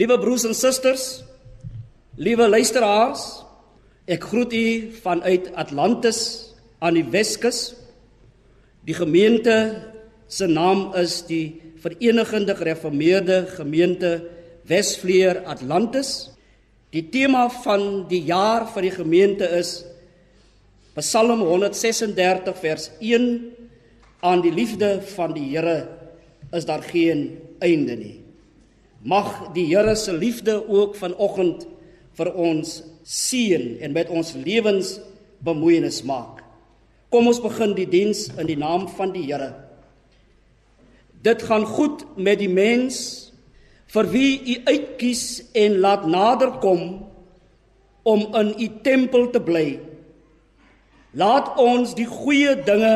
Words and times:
Liewe 0.00 0.16
broers 0.16 0.46
en 0.48 0.54
susters, 0.56 1.02
liewe 2.16 2.46
luisteraars, 2.48 3.20
ek 4.08 4.22
groet 4.30 4.54
u 4.56 4.68
vanuit 5.02 5.50
Atlantis 5.60 6.20
aan 6.80 6.96
die 6.96 7.04
Weskus. 7.12 7.74
Die 8.88 8.96
gemeente 8.96 9.56
se 10.24 10.48
naam 10.48 10.94
is 10.96 11.18
die 11.28 11.60
Verenigde 11.84 12.56
Gereformeerde 12.56 13.42
Gemeente 13.58 14.14
Wesvleer 14.70 15.42
Atlantis. 15.44 16.30
Die 16.96 17.04
tema 17.12 17.50
van 17.60 18.06
die 18.08 18.22
jaar 18.30 18.70
vir 18.72 18.88
die 18.88 18.94
gemeente 18.96 19.50
is 19.58 19.82
Psalm 20.96 21.44
136 21.44 22.56
vers 22.64 22.88
1 23.04 23.28
aan 24.24 24.40
die 24.48 24.56
liefde 24.56 24.94
van 25.12 25.36
die 25.36 25.44
Here 25.52 25.76
is 26.56 26.64
daar 26.64 26.88
geen 26.88 27.36
einde 27.60 28.00
nie. 28.00 28.19
Mag 29.00 29.52
die 29.54 29.64
Here 29.64 29.96
se 29.96 30.12
liefde 30.12 30.68
ook 30.68 30.96
vanoggend 30.96 31.64
vir 32.18 32.32
ons 32.36 32.82
seën 33.02 33.78
en 33.80 33.92
met 33.96 34.10
ons 34.12 34.34
lewens 34.36 34.98
bemoeienis 35.40 36.02
maak. 36.04 36.42
Kom 37.08 37.26
ons 37.30 37.40
begin 37.40 37.72
die 37.74 37.88
diens 37.88 38.28
in 38.36 38.46
die 38.46 38.58
naam 38.60 38.86
van 38.98 39.14
die 39.16 39.24
Here. 39.24 39.54
Dit 41.24 41.42
gaan 41.48 41.64
goed 41.64 42.04
met 42.16 42.38
die 42.40 42.52
mens 42.52 43.30
vir 43.90 44.06
wie 44.12 44.36
u 44.52 44.60
uitkies 44.68 45.24
en 45.56 45.80
laat 45.80 46.04
naderkom 46.06 46.84
om 48.02 48.26
in 48.36 48.52
u 48.60 48.68
tempel 48.84 49.30
te 49.32 49.40
bly. 49.40 49.80
Laat 51.16 51.56
ons 51.58 51.96
die 51.96 52.06
goeie 52.06 52.54
dinge 52.68 52.94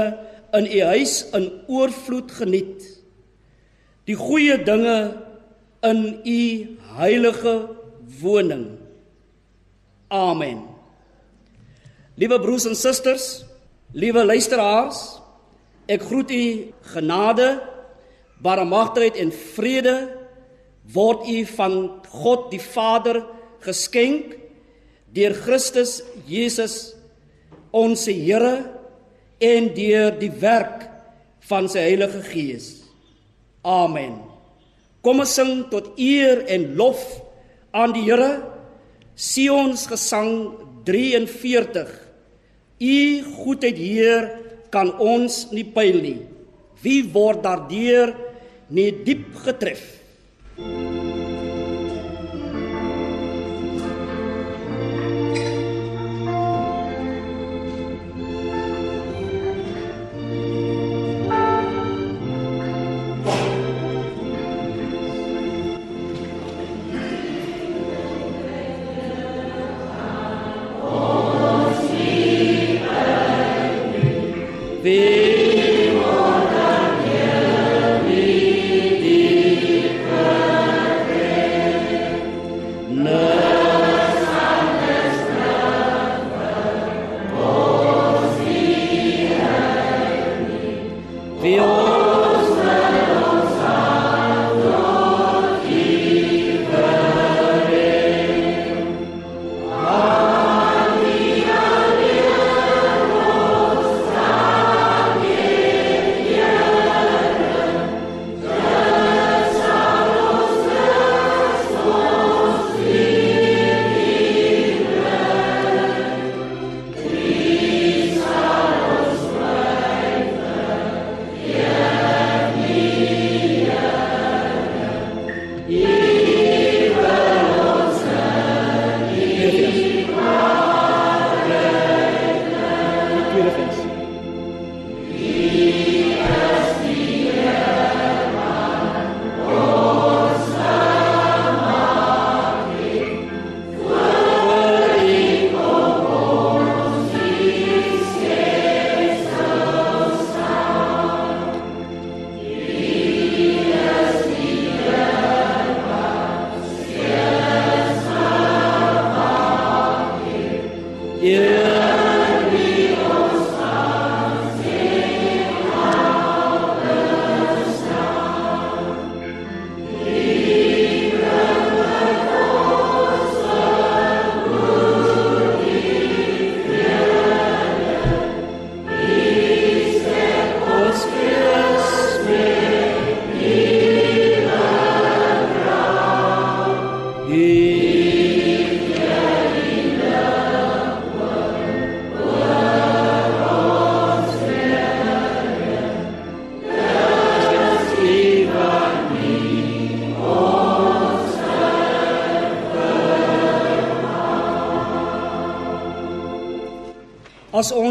in 0.55 0.68
u 0.68 0.80
huis 0.92 1.16
in 1.34 1.48
oorvloed 1.66 2.30
geniet. 2.36 2.84
Die 4.05 4.16
goeie 4.20 4.61
dinge 4.62 5.23
in 5.84 6.00
u 6.24 6.40
heilige 6.96 7.54
woning. 8.20 8.66
Amen. 10.08 10.62
Liewe 12.14 12.38
broers 12.40 12.66
en 12.70 12.77
susters, 12.78 13.44
liewe 13.92 14.24
luisteraars, 14.24 15.00
ek 15.90 16.05
groet 16.06 16.30
u 16.30 16.44
genade, 16.94 17.48
barmhartigheid 18.44 19.18
en 19.20 19.32
vrede 19.55 19.96
word 20.94 21.28
u 21.28 21.38
van 21.56 21.77
God 22.12 22.50
die 22.52 22.60
Vader 22.60 23.22
geskenk 23.64 24.34
deur 25.14 25.34
Christus 25.44 26.02
Jesus 26.28 26.94
ons 27.74 28.05
Here 28.10 28.56
en 29.42 29.70
deur 29.77 30.12
die 30.20 30.32
werk 30.42 30.86
van 31.48 31.68
sy 31.68 31.88
Heilige 31.88 32.22
Gees. 32.28 32.68
Amen. 33.64 34.23
Kom 35.05 35.20
ons 35.20 35.34
sing 35.36 35.66
tot 35.69 35.92
eer 36.00 36.47
en 36.48 36.70
lof 36.78 37.02
aan 37.77 37.92
die 37.92 38.06
Here. 38.06 38.30
Sion's 39.14 39.84
gesang 39.91 40.56
43. 40.88 41.92
U 42.80 42.96
goedheid 43.45 43.79
Heer 43.79 44.30
kan 44.73 44.95
ons 44.96 45.52
nie 45.52 45.67
pyl 45.77 46.01
nie. 46.01 46.18
Wie 46.80 47.05
word 47.12 47.45
daardeur 47.45 48.17
nie 48.73 48.90
diep 49.05 49.29
getref? 49.45 49.84
As 50.56 51.04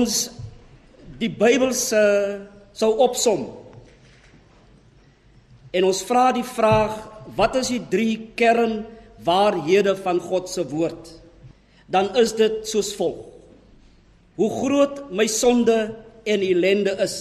ons 0.04 0.20
die 1.22 1.32
Bybel 1.32 1.72
se 1.78 2.02
sou 2.76 2.92
opsom. 3.06 3.48
En 5.74 5.88
ons 5.88 6.04
vra 6.06 6.30
die 6.36 6.46
vraag 6.46 6.98
wat 7.38 7.56
is 7.62 7.72
die 7.72 7.82
drie 7.90 8.18
kernwaarhede 8.38 9.96
van 10.04 10.20
God 10.22 10.50
se 10.52 10.66
woord? 10.70 11.14
Dan 11.88 12.12
is 12.20 12.36
dit 12.38 12.64
soos 12.68 12.92
volg. 12.98 13.30
Hoe 14.40 14.50
groot 14.50 15.04
my 15.14 15.28
sonde 15.30 15.94
en 16.26 16.42
ellende 16.42 16.96
is. 17.04 17.18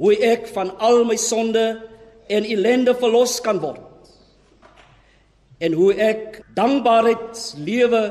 Hoe 0.00 0.14
ek 0.24 0.48
van 0.54 0.72
al 0.80 1.04
my 1.08 1.16
sonde 1.20 1.64
en 2.32 2.48
ellende 2.48 2.96
verlos 2.96 3.36
kan 3.44 3.60
word. 3.60 3.82
En 5.60 5.76
hoe 5.76 5.92
ek 5.92 6.40
dankbaarheidslewe 6.56 8.02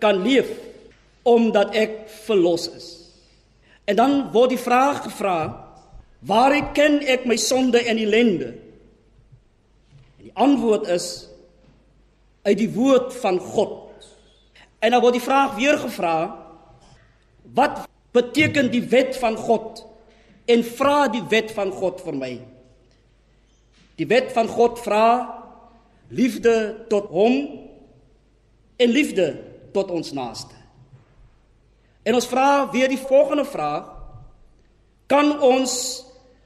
kan 0.00 0.20
leef 0.24 0.52
omdat 1.24 1.74
ek 1.74 2.04
verlos 2.26 2.68
is. 2.76 2.88
En 3.88 3.96
dan 3.96 4.14
word 4.32 4.54
die 4.54 4.60
vraag 4.60 5.02
gevra: 5.08 5.38
Waar 6.24 6.56
ken 6.76 7.00
ek 7.04 7.26
my 7.28 7.36
sonde 7.40 7.80
en 7.84 8.00
ellende? 8.00 8.54
En 10.20 10.28
die 10.28 10.36
antwoord 10.36 10.88
is 10.92 11.08
uit 12.44 12.58
die 12.60 12.70
woord 12.72 13.12
van 13.20 13.40
God. 13.40 13.80
En 14.80 14.92
dan 14.92 15.00
word 15.04 15.16
die 15.16 15.24
vraag 15.24 15.56
weer 15.56 15.78
gevra: 15.80 16.16
Wat 17.56 17.84
beteken 18.12 18.70
die 18.72 18.84
wet 18.88 19.16
van 19.20 19.36
God? 19.36 19.84
En 20.44 20.64
vra 20.64 21.08
die 21.08 21.24
wet 21.28 21.52
van 21.56 21.72
God 21.72 22.02
vir 22.04 22.16
my. 22.16 22.34
Die 23.96 24.08
wet 24.10 24.32
van 24.36 24.48
God 24.50 24.80
vra 24.84 25.06
liefde 26.12 26.84
tot 26.88 27.08
hom 27.14 27.36
en 28.76 28.90
liefde 28.92 29.28
tot 29.72 29.90
ons 29.90 30.12
naaste. 30.12 30.63
En 32.04 32.14
ons 32.14 32.28
vra 32.28 32.70
weer 32.72 32.88
die 32.92 33.00
volgende 33.00 33.44
vraag: 33.48 33.88
Kan 35.08 35.32
ons 35.40 35.72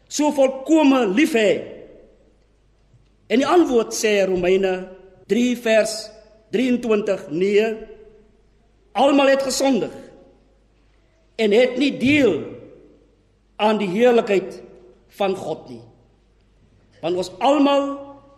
so 0.08 0.31
volkome 0.34 1.05
lief 1.10 1.34
hê? 1.37 1.50
En 3.28 3.43
die 3.43 3.49
antwoord 3.49 3.93
sê 3.94 4.22
Romeine 4.25 4.88
3 5.28 5.56
vers 5.66 5.96
23: 6.55 7.26
Nee. 7.31 7.66
Almal 8.99 9.34
het 9.34 9.44
gesondig 9.46 9.93
en 11.38 11.52
het 11.55 11.76
nie 11.78 11.93
deel 12.00 12.40
aan 13.62 13.78
die 13.78 13.87
heerlikheid 13.93 14.56
van 15.19 15.37
God 15.38 15.69
nie. 15.70 15.82
Want 17.02 17.20
ons 17.20 17.31
almal 17.38 17.84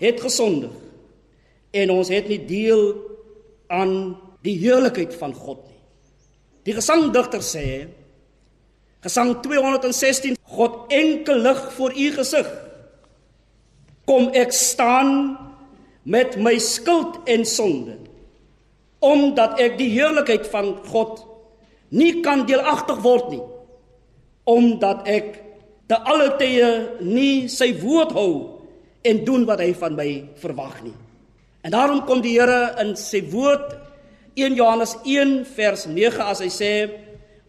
het 0.02 0.20
gesondig 0.20 0.74
en 1.70 1.92
ons 1.94 2.10
het 2.12 2.28
nie 2.28 2.40
deel 2.44 2.82
aan 3.72 3.94
die 4.44 4.56
heerlikheid 4.60 5.14
van 5.16 5.32
God 5.36 5.62
nie. 5.64 5.69
Die 6.66 6.76
gesangdigter 6.76 7.44
sê 7.44 7.66
Gesang 9.00 9.38
216 9.40 10.36
God 10.44 10.92
enkel 10.92 11.40
lig 11.40 11.60
voor 11.72 11.94
u 11.96 12.08
gesig 12.18 12.48
kom 14.10 14.28
ek 14.36 14.52
staan 14.52 15.38
met 16.04 16.34
my 16.36 16.56
skuld 16.60 17.20
en 17.30 17.46
sonde 17.48 17.96
omdat 19.00 19.56
ek 19.62 19.78
die 19.78 19.88
heerlikheid 19.94 20.44
van 20.52 20.74
God 20.90 21.22
nie 21.96 22.18
kan 22.20 22.44
deelagtig 22.48 23.00
word 23.06 23.30
nie 23.32 23.44
omdat 24.50 25.08
ek 25.08 25.30
te 25.90 25.98
alle 26.06 26.28
tye 26.38 26.70
nie 27.00 27.48
sy 27.50 27.72
woord 27.80 28.12
hou 28.14 28.32
en 29.06 29.22
doen 29.24 29.46
wat 29.48 29.62
hy 29.64 29.72
van 29.74 29.96
my 29.96 30.10
verwag 30.38 30.82
nie. 30.84 30.96
En 31.64 31.72
daarom 31.74 32.04
kom 32.08 32.20
die 32.24 32.36
Here 32.36 32.76
in 32.82 32.92
sy 32.98 33.22
woord 33.32 33.72
1 34.36 34.58
Johannes 34.58 34.96
1 35.04 35.44
vers 35.56 35.86
9 35.86 36.26
as 36.26 36.42
hy 36.44 36.50
sê 36.52 36.74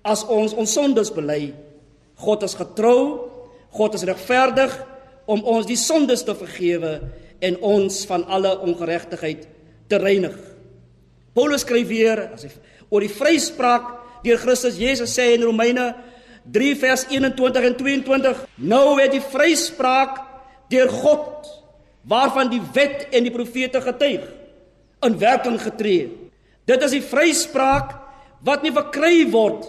as 0.01 0.23
ons 0.25 0.55
ons 0.57 0.77
sondes 0.77 1.11
bely 1.13 1.53
God 2.21 2.45
is 2.47 2.57
getrou 2.57 3.31
God 3.71 3.95
is 3.95 4.05
regverdig 4.07 4.73
om 5.31 5.43
ons 5.47 5.67
die 5.69 5.79
sondes 5.79 6.25
te 6.27 6.35
vergewe 6.35 6.97
en 7.41 7.57
ons 7.65 8.01
van 8.09 8.25
alle 8.29 8.51
ongeregtigheid 8.65 9.45
te 9.89 9.99
reinig. 10.01 10.35
Paulus 11.33 11.63
skryf 11.63 11.87
weer 11.87 12.25
as 12.35 12.45
hy 12.45 12.51
oor 12.91 13.05
die 13.05 13.13
vryspraak 13.13 13.87
deur 14.25 14.41
Christus 14.41 14.79
Jesus 14.79 15.13
sê 15.15 15.31
in 15.37 15.45
Romeine 15.47 15.93
3 16.51 16.73
vers 16.81 17.05
21 17.09 17.69
en 17.69 17.77
22 17.79 18.43
nou 18.73 18.85
het 18.99 19.13
die 19.15 19.23
vryspraak 19.23 20.19
deur 20.73 20.91
God 20.91 21.47
waarvan 22.11 22.49
die 22.51 22.61
wet 22.75 23.07
en 23.13 23.25
die 23.25 23.33
profete 23.33 23.81
getuig 23.83 24.25
in 25.05 25.17
werking 25.21 25.57
getree. 25.61 26.09
Dit 26.69 26.83
is 26.85 26.95
die 26.95 27.05
vryspraak 27.05 27.95
wat 28.45 28.65
nie 28.65 28.73
verkry 28.73 29.25
word 29.31 29.67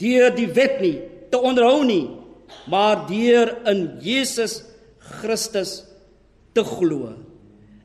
deur 0.00 0.32
die 0.36 0.48
wet 0.52 0.80
nie 0.82 0.96
te 1.32 1.40
onderhou 1.40 1.82
nie, 1.86 2.06
maar 2.70 3.06
deur 3.08 3.54
in 3.70 3.86
Jesus 4.04 4.60
Christus 5.20 5.80
te 6.54 6.64
glo. 6.66 7.14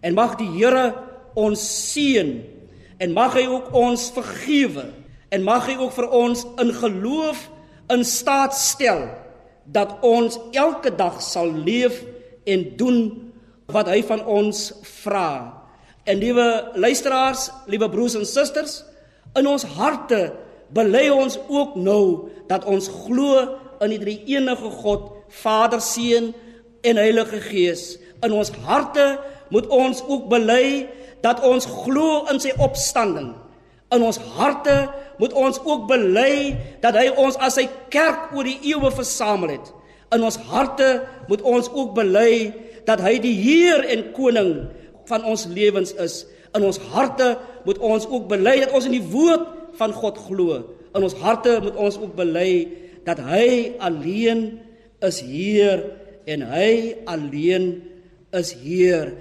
En 0.01 0.17
mag 0.17 0.37
die 0.39 0.49
Here 0.57 0.91
ons 1.37 1.61
seën 1.91 2.33
en 3.01 3.15
mag 3.15 3.37
hy 3.37 3.47
ook 3.49 3.71
ons 3.77 4.09
vergewe 4.13 4.89
en 5.31 5.45
mag 5.45 5.69
hy 5.69 5.77
ook 5.79 5.93
vir 5.95 6.09
ons 6.13 6.43
in 6.61 6.73
geloof 6.75 7.47
in 7.91 8.03
staat 8.07 8.55
stel 8.57 9.05
dat 9.71 10.01
ons 10.05 10.37
elke 10.57 10.91
dag 10.95 11.21
sal 11.23 11.51
leef 11.65 12.01
en 12.49 12.65
doen 12.77 12.99
wat 13.71 13.89
hy 13.91 14.01
van 14.03 14.23
ons 14.27 14.71
vra. 15.03 15.60
En 16.11 16.17
liewe 16.17 16.71
luisteraars, 16.73 17.49
liewe 17.65 17.89
broers 17.89 18.17
en 18.19 18.25
susters, 18.25 18.81
in 19.39 19.47
ons 19.47 19.63
harte 19.77 20.33
bely 20.75 21.05
ons 21.07 21.37
ook 21.47 21.77
nou 21.79 22.31
dat 22.49 22.65
ons 22.67 22.89
glo 23.05 23.45
in 23.79 23.93
die 23.95 24.17
enige 24.33 24.71
God, 24.81 25.05
Vader, 25.41 25.79
Seun 25.79 26.33
en 26.83 26.99
Heilige 26.99 27.39
Gees. 27.45 27.95
In 28.27 28.35
ons 28.35 28.51
harte 28.65 29.05
moet 29.55 29.69
ons 29.71 30.01
ook 30.03 30.27
bely 30.33 30.89
dat 31.23 31.39
ons 31.47 31.69
glo 31.85 32.25
in 32.33 32.43
sy 32.43 32.51
opstanding. 32.59 33.31
In 33.95 34.03
ons 34.03 34.19
harte 34.35 34.75
moet 35.21 35.31
ons 35.31 35.61
ook 35.63 35.87
bely 35.87 36.57
dat 36.83 36.99
hy 36.99 37.07
ons 37.15 37.39
as 37.39 37.55
sy 37.55 37.69
kerk 37.93 38.35
oor 38.35 38.51
die 38.51 38.59
eeue 38.73 38.91
versamel 38.91 39.55
het. 39.55 39.71
In 40.11 40.27
ons 40.27 40.41
harte 40.51 40.91
moet 41.31 41.47
ons 41.47 41.71
ook 41.71 41.95
bely 41.95 42.51
dat 42.83 42.99
hy 42.99 43.15
die 43.23 43.37
Heer 43.39 43.87
en 43.95 44.09
koning 44.11 44.53
van 45.09 45.25
ons 45.27 45.47
lewens 45.51 45.93
is. 46.01 46.25
In 46.55 46.65
ons 46.67 46.79
harte 46.91 47.33
moet 47.65 47.79
ons 47.79 48.05
ook 48.09 48.27
bely 48.31 48.59
dat 48.63 48.73
ons 48.75 48.87
in 48.89 48.97
die 48.97 49.09
woord 49.13 49.47
van 49.79 49.93
God 49.95 50.19
glo. 50.27 50.59
In 50.91 51.05
ons 51.07 51.15
harte 51.23 51.57
moet 51.63 51.77
ons 51.79 51.97
ook 52.01 52.15
bely 52.17 52.67
dat 53.07 53.21
hy 53.23 53.77
alleen 53.81 54.59
is 55.01 55.21
Heer 55.25 55.85
en 56.29 56.43
hy 56.51 56.71
alleen 57.09 57.73
is 58.37 58.53
Heer. 58.61 59.13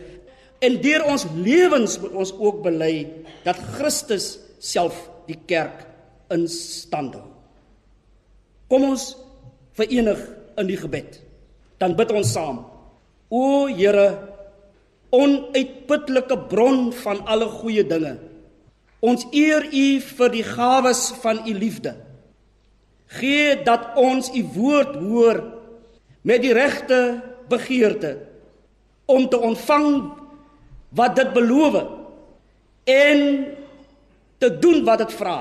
En 0.61 0.77
deur 0.83 1.07
ons 1.09 1.25
lewens 1.41 1.97
moet 2.03 2.17
ons 2.25 2.33
ook 2.37 2.61
bely 2.67 2.95
dat 3.47 3.61
Christus 3.79 4.35
self 4.61 4.99
die 5.31 5.39
kerk 5.49 5.87
in 6.35 6.45
stand 6.51 7.17
hou. 7.17 7.31
Kom 8.71 8.85
ons 8.93 9.15
verenig 9.79 10.21
in 10.61 10.69
die 10.69 10.79
gebed. 10.79 11.17
Dan 11.81 11.97
bid 11.99 12.13
ons 12.15 12.35
saam. 12.37 12.61
O 13.33 13.67
Here, 13.71 14.30
onuitputlike 15.11 16.37
bron 16.51 16.91
van 17.03 17.25
alle 17.27 17.49
goeie 17.61 17.85
dinge. 17.87 18.17
Ons 19.01 19.27
eer 19.33 19.65
U 19.65 19.87
vir 20.01 20.33
die 20.35 20.45
gawes 20.45 21.09
van 21.23 21.43
U 21.49 21.55
liefde. 21.57 21.97
Gee 23.21 23.57
dat 23.67 23.97
ons 23.99 24.31
U 24.37 24.43
woord 24.55 24.97
hoor 25.01 25.43
met 26.23 26.43
die 26.45 26.53
regte 26.55 27.21
begeerte 27.51 28.19
om 29.11 29.29
te 29.29 29.39
ontvang 29.39 29.89
wat 30.95 31.17
dit 31.17 31.33
beloof 31.33 31.81
en 32.85 33.47
te 34.39 34.51
doen 34.59 34.85
wat 34.85 35.03
dit 35.05 35.15
vra. 35.19 35.39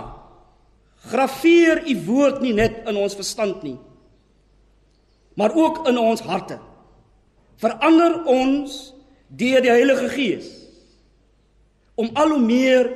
Graveer 1.09 1.83
u 1.87 1.95
woord 2.05 2.41
nie 2.43 2.53
net 2.53 2.83
in 2.89 2.97
ons 2.99 3.15
verstand 3.15 3.61
nie, 3.63 3.77
maar 5.39 5.55
ook 5.55 5.85
in 5.87 5.97
ons 5.97 6.21
harte. 6.27 6.59
Verander 7.59 8.23
ons 8.27 8.79
deur 9.29 9.61
die 9.61 9.71
Heilige 9.71 10.09
Gees 10.09 10.47
om 11.99 12.09
al 12.17 12.33
hoe 12.33 12.41
meer 12.41 12.89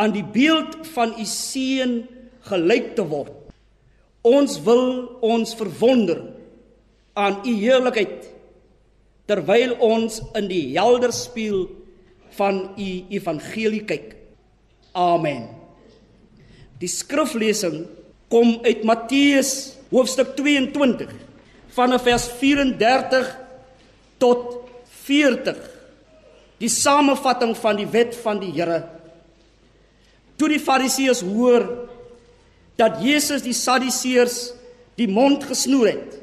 aan 0.00 0.14
die 0.14 0.24
beeld 0.24 0.78
van 0.94 1.12
u 1.20 1.24
seun 1.28 2.02
gelyk 2.48 2.94
te 2.96 3.04
word. 3.06 3.34
Ons 4.24 4.56
wil 4.64 5.18
ons 5.22 5.54
verwonder 5.58 6.22
aan 7.18 7.42
u 7.44 7.52
heerlikheid 7.52 8.30
terwyl 9.28 9.76
ons 9.84 10.20
in 10.38 10.48
die 10.50 10.64
helder 10.74 11.12
spieël 11.14 11.66
van 12.36 12.62
u 12.80 12.88
evangelie 13.12 13.84
kyk. 13.86 14.14
Amen. 14.96 15.46
Die 16.80 16.90
skriflesing 16.90 17.84
kom 18.32 18.56
uit 18.64 18.82
Matteus 18.88 19.76
hoofstuk 19.92 20.34
22 20.38 21.12
vanaf 21.76 22.04
vers 22.08 22.26
34 22.40 23.28
tot 24.20 24.61
40. 25.12 25.58
Die 26.62 26.70
samevatting 26.72 27.52
van 27.58 27.76
die 27.76 27.88
wet 27.90 28.16
van 28.22 28.40
die 28.40 28.52
Here. 28.54 28.80
Toe 30.40 30.48
die 30.48 30.62
Fariseërs 30.62 31.20
hoor 31.26 31.66
dat 32.80 33.02
Jesus 33.04 33.44
die 33.44 33.56
Sadduseërs 33.56 34.38
die 34.96 35.08
mond 35.10 35.44
gesnoer 35.48 35.92
het, 35.92 36.14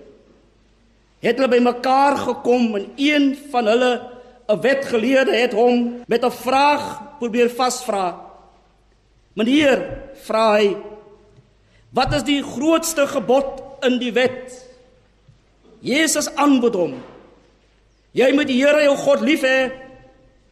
het 1.20 1.38
hulle 1.38 1.52
bymekaar 1.52 2.18
gekom 2.24 2.72
en 2.80 2.88
een 2.98 3.34
van 3.52 3.68
hulle 3.68 3.92
'n 4.50 4.62
wetgeleerde 4.62 5.36
het 5.36 5.54
hom 5.54 6.04
met 6.08 6.26
'n 6.26 6.32
vraag 6.32 7.18
probeer 7.20 7.50
vasvra. 7.50 8.18
Meneer, 9.34 9.80
vra 10.26 10.58
hy, 10.58 10.78
wat 11.94 12.14
is 12.14 12.24
die 12.24 12.44
grootste 12.44 13.08
gebod 13.08 13.62
in 13.82 14.00
die 14.00 14.12
wet? 14.12 14.66
Jesus 15.80 16.28
antwoord 16.36 16.74
hom: 16.76 16.94
Jy 18.18 18.32
moet 18.34 18.50
die 18.50 18.58
Here 18.58 18.84
jou 18.88 18.96
God 18.98 19.22
lief 19.26 19.44
hê 19.46 19.70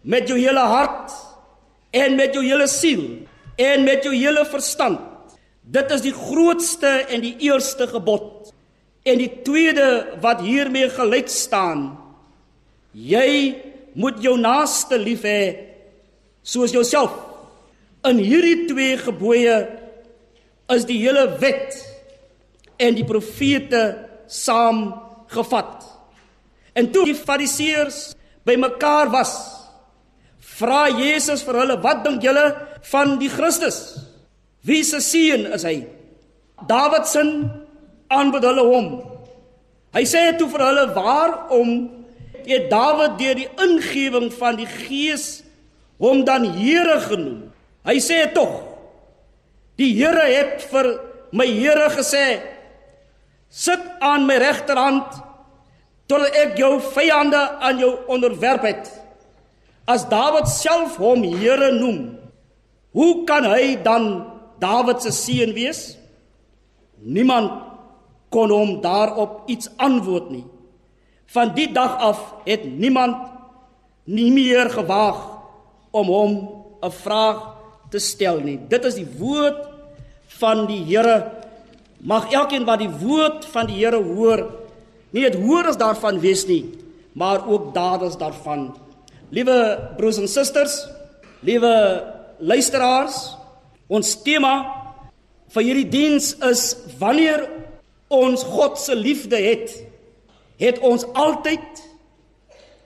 met 0.08 0.30
jou 0.30 0.38
hele 0.40 0.64
hart 0.70 1.14
en 1.98 2.16
met 2.16 2.36
jou 2.36 2.44
hele 2.46 2.68
siel 2.70 3.04
en 3.58 3.86
met 3.88 4.06
jou 4.06 4.14
hele 4.14 4.46
verstand. 4.48 5.02
Dit 5.68 5.92
is 5.92 6.04
die 6.06 6.14
grootste 6.16 6.92
en 7.12 7.24
die 7.26 7.36
eerste 7.50 7.90
gebod. 7.92 8.54
En 9.08 9.20
die 9.20 9.32
tweede 9.44 10.20
wat 10.24 10.44
hiermee 10.44 10.90
gelyk 10.92 11.32
staan, 11.32 11.90
jy 12.92 13.56
moet 13.98 14.22
jou 14.24 14.36
naaste 14.40 15.00
lief 15.00 15.26
hê 15.28 15.42
soos 16.44 16.76
jouself. 16.76 17.16
In 18.08 18.20
hierdie 18.22 18.68
twee 18.70 18.96
gebooie 19.02 19.58
is 20.72 20.86
die 20.88 21.00
hele 21.02 21.26
wet 21.42 21.76
en 22.80 22.96
die 22.96 23.08
profete 23.08 23.84
saamgevat. 24.30 25.97
En 26.77 26.89
toe 26.93 27.07
die 27.10 27.17
fariseërs 27.17 28.12
bymekaar 28.46 29.10
was, 29.13 29.34
vra 30.57 30.88
Jesus 30.93 31.43
vir 31.46 31.62
hulle: 31.62 31.77
"Wat 31.81 32.03
dink 32.05 32.24
julle 32.24 32.46
van 32.91 33.17
die 33.19 33.29
Christus? 33.29 33.98
Wie 34.62 34.84
se 34.84 35.01
seun 35.01 35.48
is 35.53 35.65
hy?" 35.65 35.88
Dawid 36.67 37.05
se 37.07 37.22
aanbid 38.10 38.43
hulle 38.43 38.65
hom. 38.65 38.88
Hy 39.93 40.03
sê 40.05 40.38
toe 40.38 40.50
vir 40.50 40.65
hulle: 40.67 40.86
"Waarom 40.96 41.74
het 42.48 42.69
Dawid 42.69 43.17
deur 43.19 43.36
die 43.36 43.50
ingewing 43.65 44.31
van 44.34 44.55
die 44.57 44.69
Gees 44.69 45.43
hom 46.00 46.25
dan 46.25 46.46
Here 46.57 47.00
genoem?" 47.10 47.51
Hy 47.86 47.98
sê 48.00 48.25
tog: 48.34 48.63
"Die 49.77 49.93
Here 49.93 50.25
het 50.29 50.62
vir 50.72 51.00
my 51.31 51.46
Here 51.46 51.89
gesê: 51.89 52.41
Sit 53.50 53.79
aan 54.01 54.25
my 54.25 54.38
regterhand 54.38 55.26
totdat 56.08 56.36
ek 56.36 56.58
jou 56.58 56.78
vyande 56.82 57.40
aan 57.60 57.80
jou 57.80 57.94
onderwerp 58.08 58.64
het." 58.64 58.92
As 59.88 60.04
Dawid 60.10 60.48
self 60.52 60.98
hom 61.00 61.24
Here 61.24 61.72
noem, 61.72 62.18
hoe 62.92 63.24
kan 63.24 63.46
hy 63.48 63.78
dan 63.80 64.26
Dawid 64.60 65.02
se 65.02 65.12
seun 65.16 65.54
wees? 65.56 65.96
Niemand 67.00 67.64
kon 68.34 68.52
hom 68.52 68.82
daarop 68.84 69.48
iets 69.48 69.70
antwoord 69.78 70.32
nie. 70.34 70.44
Van 71.32 71.54
die 71.56 71.70
dag 71.72 72.00
af 72.04 72.20
het 72.48 72.66
niemand 72.66 73.16
nie 74.08 74.32
meer 74.32 74.72
gewaag 74.72 75.20
om 75.92 76.08
hom 76.08 76.32
'n 76.84 76.92
vraag 76.92 77.40
te 77.90 78.00
stel 78.00 78.40
nie. 78.40 78.60
Dit 78.68 78.86
is 78.86 78.96
die 78.96 79.08
woord 79.20 79.68
van 80.40 80.66
die 80.68 80.84
Here. 80.84 81.32
Mag 82.00 82.32
elkeen 82.32 82.66
wat 82.66 82.80
die 82.80 82.92
woord 82.92 83.46
van 83.46 83.68
die 83.68 83.80
Here 83.80 84.04
hoor, 84.04 84.52
nie 85.16 85.24
net 85.24 85.38
hoorders 85.40 85.80
daarvan 85.80 86.20
wees 86.24 86.46
nie, 86.48 86.64
maar 87.18 87.48
ook 87.48 87.74
daders 87.74 88.18
daarvan. 88.18 88.70
Liewe 89.30 89.58
broers 89.98 90.20
en 90.22 90.28
susters, 90.28 90.88
liewe 91.40 91.74
luisteraars, 92.40 93.36
ons 93.88 94.16
tema 94.24 94.54
vir 95.56 95.64
hierdie 95.64 95.90
diens 95.90 96.34
is 96.44 96.64
wanneer 97.00 97.48
ons 98.14 98.44
God 98.44 98.80
se 98.80 98.96
liefde 98.96 99.40
het, 99.42 99.74
het 100.60 100.80
ons 100.86 101.06
altyd 101.14 101.84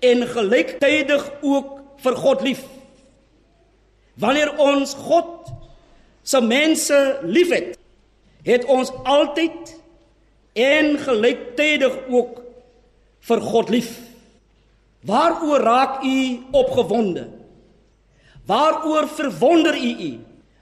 en 0.01 0.25
gelyktydig 0.27 1.27
ook 1.41 1.77
vir 2.01 2.17
God 2.17 2.41
lief. 2.45 2.63
Wanneer 4.21 4.55
ons 4.61 4.93
God 4.97 5.51
se 6.23 6.41
mense 6.41 6.97
liefhet, 7.23 7.77
het 8.45 8.65
ons 8.65 8.91
altyd 9.05 9.75
en 10.53 10.97
gelyktydig 10.99 11.93
ook 12.09 12.41
vir 13.27 13.41
God 13.41 13.69
lief. 13.69 13.91
Waaroor 15.07 15.63
raak 15.65 16.03
u 16.03 16.17
opgewonde? 16.51 17.27
Waaroor 18.45 19.07
verwonder 19.07 19.77
u 19.77 19.91
u? 20.09 20.11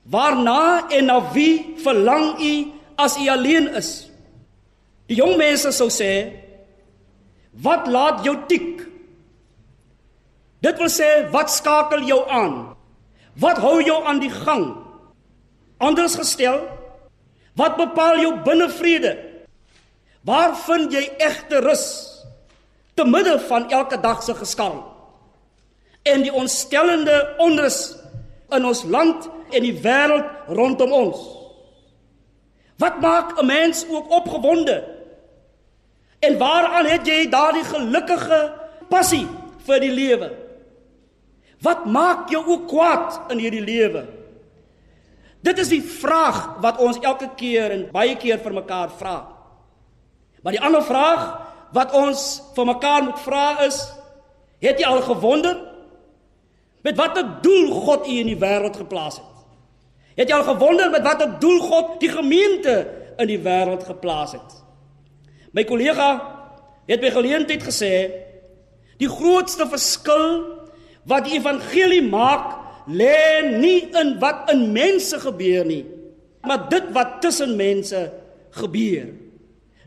Waarna 0.10 0.88
en 0.89 1.05
na 1.05 1.19
wie 1.31 1.75
verlang 1.77 2.39
u 2.39 2.72
as 2.96 3.17
u 3.17 3.27
alleen 3.29 3.67
is? 3.75 4.10
Die 5.10 5.17
jong 5.17 5.38
mense 5.38 5.72
sou 5.74 5.89
sê, 5.89 6.29
wat 7.51 7.88
laat 7.89 8.24
jou 8.25 8.36
tik? 8.50 8.86
Dit 10.62 10.77
wil 10.77 10.91
sê, 10.91 11.29
wat 11.34 11.51
skakel 11.51 12.03
jou 12.05 12.19
aan? 12.29 12.75
Wat 13.39 13.58
hou 13.63 13.79
jou 13.81 14.03
aan 14.05 14.19
die 14.22 14.34
gang? 14.34 14.75
Anders 15.79 16.17
gestel, 16.19 16.62
wat 17.55 17.77
bepaal 17.79 18.19
jou 18.22 18.34
binnevrede? 18.46 19.28
Waar 20.21 20.55
vind 20.57 20.91
jy 20.93 21.05
egte 21.17 21.61
rus 21.63 21.85
te 22.93 23.05
midde 23.07 23.38
van 23.47 23.69
elke 23.69 23.99
dag 23.99 24.23
se 24.23 24.35
geskarrel? 24.35 24.83
En 26.03 26.21
die 26.21 26.33
ontstellende 26.33 27.35
onrus 27.38 27.95
in 28.51 28.65
ons 28.65 28.83
land 28.83 29.29
en 29.49 29.63
die 29.63 29.75
wêreld 29.83 30.51
rondom 30.55 30.91
ons. 30.93 31.19
Wat 32.79 32.99
maak 33.01 33.39
'n 33.39 33.45
mens 33.45 33.85
ook 33.89 34.11
opgewonde? 34.11 34.83
En 36.19 36.38
waaraan 36.38 36.85
het 36.85 37.07
jy 37.07 37.29
daardie 37.29 37.63
gelukkige 37.63 38.53
passie 38.89 39.27
vir 39.65 39.79
die 39.79 39.91
lewe? 39.91 40.31
Wat 41.61 41.85
maak 41.85 42.29
jou 42.29 42.45
ook 42.45 42.67
kwaad 42.67 43.19
in 43.31 43.38
hierdie 43.38 43.63
lewe? 43.63 44.07
Dit 45.39 45.59
is 45.59 45.67
die 45.67 45.83
vraag 45.83 46.59
wat 46.59 46.77
ons 46.77 46.99
elke 46.99 47.29
keer 47.35 47.71
en 47.71 47.91
baie 47.91 48.15
keer 48.15 48.39
vir 48.39 48.53
mekaar 48.53 48.89
vra. 48.89 49.38
Maar 50.43 50.55
die 50.55 50.62
ander 50.62 50.84
vraag 50.84 51.25
wat 51.75 51.93
ons 51.93 52.41
vir 52.55 52.69
mekaar 52.69 53.03
moet 53.03 53.19
vra 53.24 53.48
is: 53.65 53.81
Het 54.63 54.79
jy 54.79 54.88
al 54.88 55.01
gewonder 55.05 55.58
met 56.84 56.96
watter 56.96 57.25
doel 57.43 57.72
God 57.84 58.08
u 58.08 58.15
in 58.22 58.31
die 58.31 58.39
wêreld 58.39 58.77
geplaas 58.77 59.19
het? 59.19 59.25
Het 60.19 60.31
jy 60.31 60.36
al 60.36 60.48
gewonder 60.48 60.89
met 60.91 61.03
watter 61.03 61.38
doel 61.39 61.60
God 61.60 62.00
die 62.00 62.12
gemeente 62.12 62.75
in 63.19 63.27
die 63.27 63.39
wêreld 63.43 63.86
geplaas 63.88 64.36
het? 64.36 64.58
My 65.51 65.63
kollega 65.67 66.10
het 66.89 67.01
by 67.01 67.12
geleentheid 67.13 67.63
gesê 67.63 67.93
die 69.00 69.10
grootste 69.10 69.67
verskil 69.69 70.41
wat 71.08 71.27
die 71.27 71.38
evangelie 71.39 72.03
maak 72.03 72.58
lê 72.89 73.46
nie 73.60 73.88
in 73.96 74.15
wat 74.22 74.50
in 74.53 74.69
mense 74.74 75.19
gebeur 75.22 75.65
nie, 75.67 75.86
maar 76.43 76.67
dit 76.72 76.89
wat 76.96 77.19
tussen 77.24 77.55
mense 77.60 78.01
gebeur. 78.58 79.12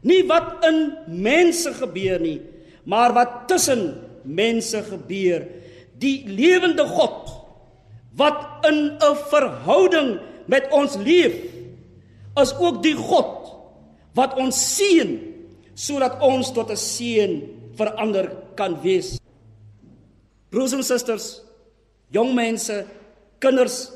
Nie 0.03 0.23
wat 0.27 0.65
in 0.67 0.79
mense 1.07 1.73
gebeur 1.79 2.21
nie, 2.21 2.41
maar 2.85 3.15
wat 3.15 3.47
tussen 3.49 3.95
mense 4.23 4.83
gebeur. 4.83 5.47
Die 6.03 6.27
lewende 6.27 6.87
God 6.87 7.31
wat 8.19 8.67
in 8.69 8.99
'n 8.99 9.17
verhouding 9.31 10.21
met 10.47 10.69
ons 10.71 10.97
leef, 10.97 11.35
is 12.37 12.53
ook 12.59 12.83
die 12.83 12.97
God 12.97 13.53
wat 14.15 14.37
ons 14.37 14.57
seën 14.77 15.33
sodat 15.75 16.21
ons 16.21 16.53
tot 16.53 16.71
'n 16.71 16.77
seën 16.77 17.43
verander 17.77 18.37
kan 18.55 18.81
wees. 18.83 19.19
Broers 20.51 20.73
en 20.73 20.83
susters, 20.83 21.41
jong 22.11 22.35
mense, 22.35 22.85
kinders, 23.39 23.91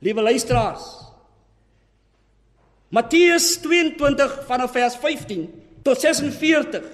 liewe 0.00 0.22
luisteraars. 0.22 1.07
Matteus 2.88 3.58
22 3.60 4.44
vanaf 4.48 4.72
vers 4.72 4.96
15 4.96 5.44
tot 5.84 6.00
46 6.00 6.84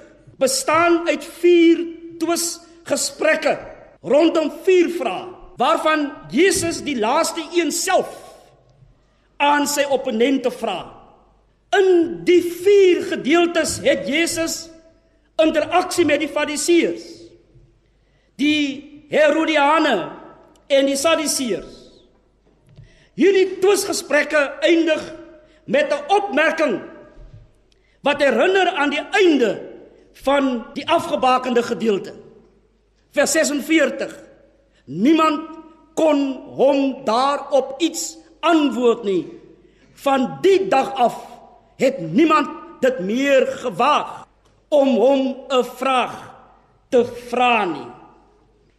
bestaan 0.43 1.05
uit 1.09 1.25
vier 1.39 1.85
twis 2.19 2.59
gesprekke 2.89 3.55
rondom 4.03 4.51
vier 4.67 4.91
vrae 4.99 5.31
waarvan 5.61 6.09
Jesus 6.35 6.83
die 6.83 6.99
laaste 6.99 7.45
een 7.55 7.71
self 7.73 8.11
aan 9.39 9.69
sy 9.71 9.85
opponente 9.93 10.51
vra. 10.51 10.81
In 11.75 12.23
die 12.27 12.41
vier 12.43 13.05
gedeeltes 13.13 13.79
het 13.85 14.07
Jesus 14.11 14.65
interaksie 15.43 16.07
met 16.07 16.23
die 16.23 16.31
Fariseërs, 16.31 17.07
die 18.39 19.05
Herodiane 19.11 19.97
en 20.71 20.87
die 20.91 20.99
Sadduseërs. 20.99 21.83
Hierdie 23.15 23.61
twisgesprekke 23.63 24.41
eindig 24.67 25.03
met 25.65 25.93
'n 25.93 26.05
opmerking 26.09 26.81
wat 28.01 28.21
herinner 28.21 28.69
aan 28.77 28.91
die 28.91 29.07
einde 29.11 29.63
van 30.13 30.67
die 30.75 30.89
afgebakende 30.89 31.63
gedeelte. 31.63 32.15
Vers 33.11 33.33
46. 33.33 34.19
Niemand 34.85 35.41
kon 35.95 36.33
hom 36.59 37.05
daarop 37.05 37.81
iets 37.81 38.17
antwoord 38.41 39.05
nie. 39.05 39.27
Van 39.95 40.39
die 40.43 40.69
dag 40.69 40.95
af 40.95 41.17
het 41.77 42.01
niemand 42.13 42.49
dit 42.81 42.99
meer 42.99 43.47
gewaag 43.47 44.27
om 44.69 44.89
hom 44.89 45.37
'n 45.49 45.65
vraag 45.65 46.35
te 46.89 47.05
vra 47.05 47.65
nie. 47.65 47.87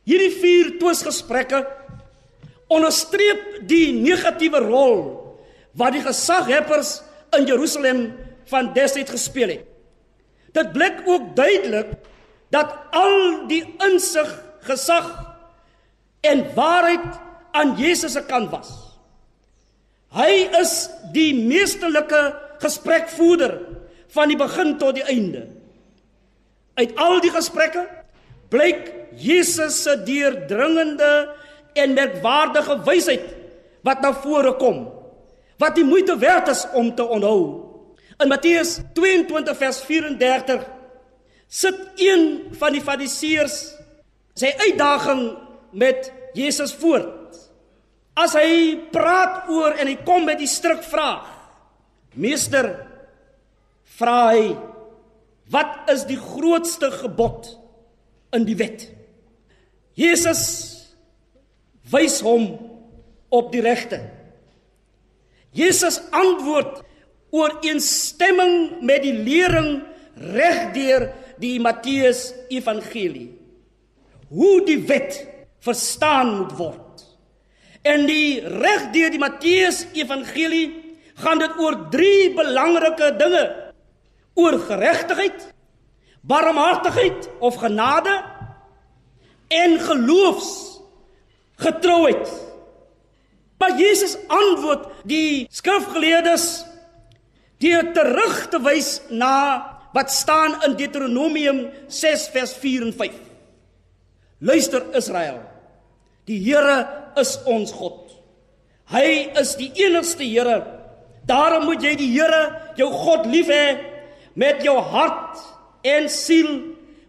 Hierdie 0.04 0.32
vier 0.32 0.78
twisgesprekke 0.78 1.68
onderstreep 2.68 3.68
die 3.68 3.94
negatiewe 3.94 4.60
rol 4.60 5.25
wat 5.76 5.96
die 5.96 6.04
gesaghebers 6.04 7.02
in 7.36 7.48
Jerusalem 7.50 8.08
van 8.50 8.72
destyds 8.74 9.12
gespeel 9.12 9.58
het. 9.58 9.66
Dit 10.56 10.72
blik 10.72 11.04
ook 11.06 11.36
duidelik 11.36 11.98
dat 12.54 12.72
al 12.96 13.48
die 13.50 13.64
insig, 13.84 14.30
gesag 14.64 15.10
en 16.24 16.46
waarheid 16.56 17.20
aan 17.52 17.76
Jesus 17.78 18.16
se 18.16 18.24
kant 18.26 18.50
was. 18.54 18.72
Hy 20.16 20.48
is 20.62 20.88
die 21.12 21.34
meesterlike 21.36 22.22
gesprekvoerder 22.64 23.58
van 24.16 24.32
die 24.32 24.40
begin 24.40 24.78
tot 24.80 24.96
die 24.96 25.04
einde. 25.12 25.44
Uit 26.80 26.96
al 27.00 27.20
die 27.24 27.34
gesprekke 27.36 27.84
blyk 28.52 28.88
Jesus 29.20 29.82
se 29.84 29.96
deurdringende 30.08 31.12
en 31.76 31.96
merkwaardige 31.96 32.80
wysheid 32.88 33.28
wat 33.84 34.02
na 34.04 34.14
vore 34.24 34.56
kom 34.60 34.86
wat 35.62 35.76
die 35.78 35.86
moeite 35.88 36.18
werd 36.20 36.48
is 36.52 36.66
om 36.74 36.96
te 36.96 37.04
onthou. 37.04 37.40
In 38.20 38.32
Matteus 38.32 38.80
22 38.94 39.58
vers 39.58 39.82
34 39.84 40.66
sit 41.48 41.80
een 41.96 42.26
van 42.60 42.76
die 42.76 42.84
fariseërs 42.84 43.58
sy 44.36 44.52
uitdaging 44.68 45.24
met 45.76 46.12
Jesus 46.36 46.74
voort. 46.80 47.38
As 48.16 48.36
hy 48.36 48.76
praat 48.92 49.50
oor 49.52 49.76
en 49.76 49.92
hy 49.92 49.98
kom 50.08 50.28
met 50.28 50.40
die 50.40 50.50
stryk 50.50 50.84
vraag. 50.88 51.28
Meester 52.16 52.70
vra 53.98 54.20
hy 54.32 54.56
wat 55.52 55.92
is 55.94 56.06
die 56.10 56.18
grootste 56.18 56.90
gebod 57.04 57.52
in 58.34 58.48
die 58.48 58.56
wet? 58.58 58.88
Jesus 59.96 60.44
wys 61.92 62.18
hom 62.26 62.48
op 63.30 63.52
die 63.54 63.62
regte. 63.64 64.00
Jesus 65.56 66.02
antwoord 66.12 66.84
ooreenstemming 67.32 68.82
met 68.84 69.06
die 69.06 69.16
lering 69.16 69.84
regdeur 70.16 71.10
die 71.40 71.60
Matteus 71.64 72.34
Evangelie. 72.52 73.30
Hoe 74.28 74.64
die 74.68 74.82
wet 74.88 75.22
verstaan 75.64 76.36
moet 76.38 76.56
word. 76.60 77.06
En 77.86 78.04
die 78.10 78.42
regdeur 78.42 79.14
die 79.14 79.22
Matteus 79.22 79.86
Evangelie 79.94 80.98
gaan 81.24 81.40
dit 81.40 81.60
oor 81.62 81.78
drie 81.94 82.34
belangrike 82.36 83.14
dinge: 83.20 83.44
oor 84.36 84.58
geregtigheid, 84.60 85.52
barmhartigheid 86.22 87.30
of 87.40 87.62
genade 87.64 88.16
en 89.48 89.80
geloofs 89.80 90.52
getrouheid. 91.62 92.28
Maar 93.58 93.78
Jesus 93.80 94.18
antwoord 94.28 94.88
die 95.08 95.48
skrifgeleerdes 95.54 96.66
deur 97.64 97.92
terug 97.96 98.38
te 98.52 98.60
wys 98.62 99.00
na 99.10 99.36
wat 99.96 100.12
staan 100.12 100.58
in 100.68 100.76
Deuteronomium 100.76 101.62
6 101.88 102.28
vers 102.34 102.54
4 102.60 102.90
en 102.90 102.94
5. 102.94 103.20
Luister 104.40 104.84
Israel. 104.96 105.40
Die 106.28 106.42
Here 106.44 106.84
is 107.22 107.38
ons 107.48 107.72
God. 107.72 108.12
Hy 108.92 109.32
is 109.40 109.56
die 109.58 109.72
enigste 109.86 110.26
Here. 110.28 110.60
Daarom 111.26 111.70
moet 111.70 111.86
jy 111.86 111.96
die 111.98 112.12
Here, 112.12 112.74
jou 112.78 112.92
God 112.92 113.26
lief 113.32 113.50
hê 113.50 113.94
met 114.36 114.60
jou 114.68 114.76
hart 114.92 115.40
en 115.88 116.10
siel, 116.12 116.50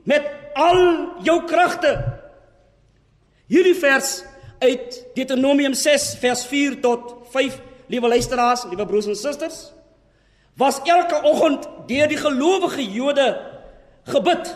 met 0.07 0.29
al 0.55 0.79
jou 1.26 1.41
kragte. 1.50 1.91
Hierdie 3.50 3.75
vers 3.79 4.21
uit 4.58 5.04
Deuteronomium 5.14 5.75
6 5.75 6.16
vers 6.20 6.44
4 6.46 6.80
tot 6.80 7.14
5, 7.30 7.60
liewe 7.86 8.08
luisteraars, 8.08 8.64
liewe 8.71 8.86
broers 8.86 9.06
en 9.06 9.16
susters, 9.16 9.73
was 10.56 10.80
elke 10.84 11.21
oggend 11.23 11.69
deur 11.86 12.08
die 12.08 12.21
gelowige 12.21 12.84
Jode 12.84 13.28
gebid. 14.08 14.54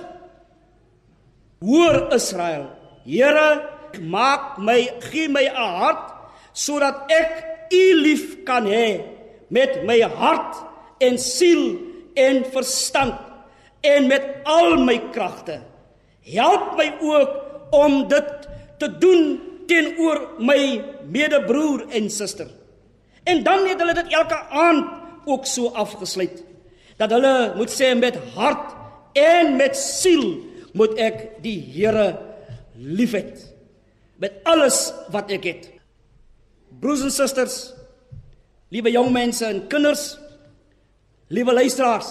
Hoor 1.61 2.07
Israel, 2.17 2.71
Here, 3.05 3.69
maak 4.01 4.59
my, 4.59 4.87
gee 5.11 5.29
my 5.29 5.45
'n 5.49 5.57
hart 5.57 6.13
sodat 6.53 7.11
ek 7.11 7.45
U 7.73 7.85
lief 8.03 8.45
kan 8.45 8.67
hê 8.67 9.03
met 9.49 9.85
my 9.87 10.01
hart 10.01 10.57
en 10.99 11.19
siel 11.19 11.79
en 12.15 12.45
verstand 12.53 13.15
en 13.81 14.07
met 14.07 14.43
al 14.45 14.77
my 14.85 14.99
kragte. 15.15 15.61
Help 16.27 16.77
my 16.77 16.89
ook 17.01 17.31
om 17.71 18.09
dit 18.09 18.49
te 18.79 18.99
doen 18.99 19.41
teenoor 19.71 20.43
my 20.43 20.61
medebroer 21.11 21.87
en 21.95 22.11
suster. 22.11 22.49
En 23.25 23.43
dan 23.47 23.67
het 23.69 23.81
hulle 23.83 23.95
dit 23.95 24.15
elke 24.17 24.39
aand 24.51 25.29
ook 25.29 25.47
so 25.47 25.71
afgesluit 25.79 26.43
dat 27.01 27.13
hulle 27.15 27.55
moet 27.57 27.73
sê 27.73 27.93
met 27.97 28.17
hart 28.35 28.75
en 29.17 29.55
met 29.57 29.77
siel 29.77 30.41
moet 30.77 30.99
ek 31.01 31.23
die 31.45 31.57
Here 31.73 32.11
liefhet 32.77 33.47
met 34.21 34.43
alles 34.45 34.91
wat 35.13 35.31
ek 35.33 35.47
het. 35.49 35.71
Broers 36.81 37.07
en 37.07 37.13
susters, 37.13 37.57
liewe 38.69 38.93
jong 38.93 39.09
mense 39.15 39.47
en 39.49 39.63
kinders, 39.73 40.19
liewe 41.33 41.55
luisteraars. 41.57 42.11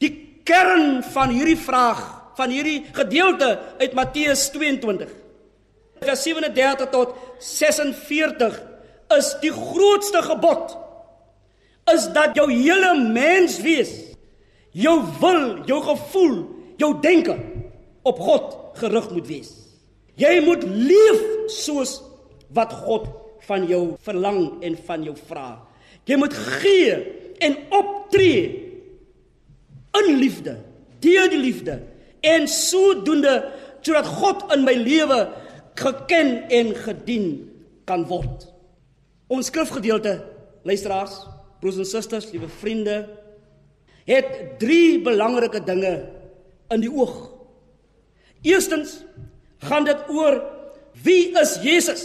Die 0.00 0.40
kern 0.48 1.02
van 1.12 1.34
hierdie 1.36 1.58
vraag, 1.60 2.00
van 2.40 2.52
hierdie 2.52 2.86
gedeelte 2.96 3.52
uit 3.76 3.96
Matteus 3.96 4.48
22 4.56 5.12
vers 6.02 6.22
37 6.22 6.90
tot 6.92 7.14
46 7.42 8.58
is 9.16 9.30
die 9.42 9.52
grootste 9.54 10.22
gebod 10.26 10.76
is 11.92 12.08
dat 12.16 12.34
jou 12.34 12.48
hele 12.50 12.92
mens 12.98 13.60
wees 13.62 13.92
jou 14.76 14.96
wil, 15.20 15.44
jou 15.68 15.78
gevoel, 15.84 16.34
jou 16.76 16.90
denke 17.00 17.36
op 18.06 18.18
God 18.20 18.56
gerig 18.76 19.08
moet 19.14 19.28
wees. 19.30 19.52
Jy 20.20 20.40
moet 20.44 20.64
leef 20.64 21.22
soos 21.52 21.98
wat 22.56 22.72
God 22.84 23.08
van 23.46 23.66
jou 23.68 23.96
verlang 24.04 24.62
en 24.64 24.76
van 24.88 25.04
jou 25.06 25.14
vra. 25.28 25.48
Jy 26.08 26.18
moet 26.20 26.34
gee 26.60 26.96
en 27.44 27.56
optree 27.74 28.44
in 29.96 30.10
liefde, 30.20 30.58
deur 31.00 31.30
die 31.32 31.40
liefde 31.40 31.80
en 32.26 32.48
sodoende 32.50 33.38
sodat 33.86 34.08
God 34.18 34.40
in 34.50 34.64
my 34.66 34.74
lewe 34.74 35.20
geken 35.76 36.48
en 36.48 36.74
gedien 36.74 37.28
kan 37.84 38.06
word. 38.08 38.46
Ons 39.26 39.50
skrifgedeelte, 39.50 40.18
luisteraars, 40.66 41.18
broers 41.60 41.80
en 41.82 41.88
susters, 41.88 42.30
liewe 42.32 42.48
vriende, 42.60 42.96
het 44.06 44.58
drie 44.60 45.00
belangrike 45.02 45.62
dinge 45.66 45.94
in 46.70 46.82
die 46.82 46.90
oog. 46.92 47.16
Eerstens 48.46 49.00
gaan 49.66 49.86
dit 49.86 50.08
oor 50.12 50.38
wie 51.02 51.32
is 51.38 51.56
Jesus? 51.62 52.04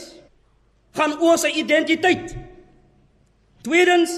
Gaan 0.98 1.16
oor 1.22 1.38
sy 1.40 1.54
identiteit. 1.62 2.34
Tweedens 3.64 4.18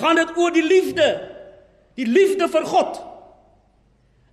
gaan 0.00 0.16
dit 0.18 0.32
oor 0.36 0.54
die 0.54 0.64
liefde, 0.64 1.06
die 1.98 2.06
liefde 2.08 2.48
vir 2.50 2.66
God. 2.66 2.98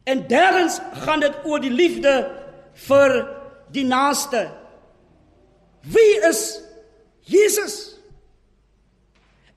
En 0.06 0.24
derdens 0.30 0.80
gaan 1.06 1.22
dit 1.22 1.46
oor 1.46 1.62
die 1.62 1.74
liefde 1.74 2.14
vir 2.88 3.16
die 3.74 3.86
naaste. 3.86 4.50
Wie 5.82 6.20
is 6.30 6.62
Jesus? 7.26 7.96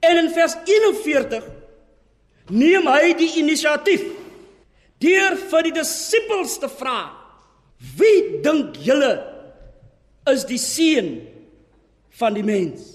En 0.00 0.16
in 0.16 0.30
vers 0.30 0.56
41 0.64 1.44
neem 2.48 2.86
hy 2.88 3.14
die 3.18 3.30
inisiatief 3.42 4.04
deur 5.02 5.36
vir 5.50 5.66
die 5.68 5.74
disippels 5.78 6.58
te 6.62 6.68
vra: 6.70 7.10
"Wie 7.98 8.40
dink 8.44 8.78
julle 8.82 9.12
is 10.30 10.44
die 10.48 10.58
seun 10.58 11.10
van 12.18 12.34
die 12.34 12.44
mens? 12.46 12.86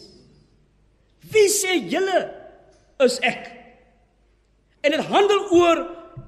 Wie 1.32 1.50
sê 1.50 1.78
julle 1.92 2.24
is 3.04 3.20
ek?" 3.22 3.52
En 4.84 4.92
dit 4.92 5.06
handel 5.12 5.46
oor 5.52 5.86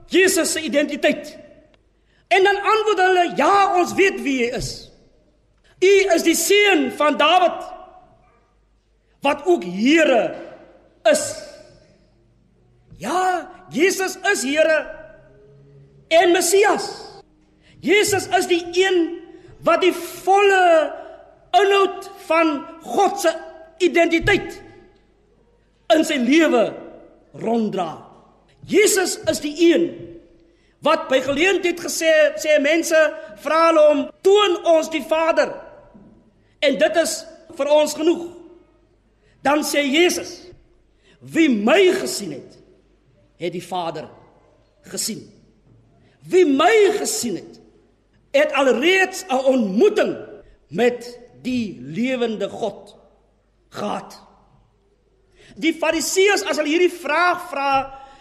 Jesus 0.08 0.52
se 0.52 0.62
identiteit. 0.62 1.44
En 2.27 2.43
dan 2.43 2.55
antwoord 2.55 2.99
hulle: 2.99 3.33
"Ja, 3.35 3.75
ons 3.75 3.93
weet 3.93 4.21
wie 4.21 4.43
hy 4.43 4.57
is. 4.57 4.91
U 5.79 5.93
is 6.15 6.23
die 6.23 6.35
seun 6.35 6.91
van 6.91 7.17
Dawid 7.17 7.63
wat 9.25 9.45
ook 9.45 9.63
Here 9.63 10.35
is. 11.03 11.23
Ja, 12.97 13.49
Jesus 13.69 14.17
is 14.31 14.43
Here 14.43 14.85
en 16.07 16.31
Messias. 16.31 17.01
Jesus 17.81 18.27
is 18.38 18.47
die 18.47 18.63
een 18.73 19.01
wat 19.65 19.81
die 19.81 19.93
volle 19.93 20.93
inhoud 21.55 22.09
van 22.27 22.57
God 22.85 23.19
se 23.21 23.33
identiteit 23.83 24.59
in 25.93 26.05
sy 26.05 26.17
lewe 26.21 26.67
ronddra. 27.41 27.89
Jesus 28.65 29.17
is 29.29 29.41
die 29.43 29.53
een 29.67 29.85
wat 30.86 31.08
by 31.10 31.19
geleentheid 31.26 31.82
gesê 31.82 32.12
sê 32.41 32.60
mense 32.62 33.00
vra 33.43 33.62
hulle 33.67 33.86
om 33.91 34.02
toon 34.26 34.58
ons 34.78 34.89
die 34.93 35.04
Vader. 35.10 35.52
En 36.62 36.78
dit 36.78 37.00
is 37.02 37.13
vir 37.58 37.71
ons 37.74 37.93
genoeg. 37.98 38.26
Dan 39.45 39.65
sê 39.65 39.84
Jesus 39.86 40.45
Wie 41.26 41.50
my 41.50 41.89
gesien 41.98 42.36
het, 42.36 42.58
het 43.41 43.54
die 43.56 43.63
Vader 43.63 44.06
gesien. 44.91 45.24
Wie 46.30 46.45
my 46.45 46.91
gesien 47.00 47.39
het, 47.39 47.60
het 48.36 48.54
alreeds 48.54 49.26
'n 49.26 49.45
ontmoeting 49.45 50.17
met 50.69 51.19
die 51.41 51.80
lewende 51.82 52.50
God 52.50 52.95
gehad. 53.69 54.21
Die 55.56 55.74
Fariseërs 55.74 56.43
as 56.43 56.58
hulle 56.58 56.69
hierdie 56.69 56.93
vraag 56.93 57.50
vra, 57.50 57.71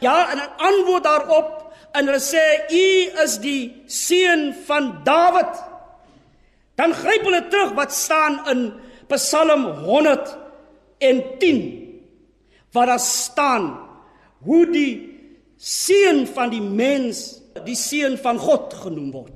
ja, 0.01 0.31
en 0.33 0.39
'n 0.39 0.57
antwoord 0.57 1.05
daarop 1.05 1.64
en 1.95 2.11
hulle 2.11 2.23
sê 2.23 2.43
u 2.71 2.89
is 3.25 3.39
die 3.43 3.63
seun 3.87 4.51
van 4.67 4.91
Dawid, 5.07 5.55
Dan 6.75 6.95
gryp 6.95 7.23
hulle 7.23 7.49
terug 7.51 7.75
wat 7.79 7.93
staan 7.95 8.41
in 8.51 8.73
Psalm 9.13 9.65
110 9.87 11.83
waar 12.75 12.87
daar 12.87 12.99
staan 12.99 13.79
hoe 14.43 14.67
die 14.67 15.19
seun 15.57 16.27
van 16.27 16.51
die 16.51 16.63
mens 16.63 17.43
die 17.65 17.77
seun 17.79 18.19
van 18.19 18.39
God 18.39 18.75
genoem 18.75 19.13
word. 19.15 19.31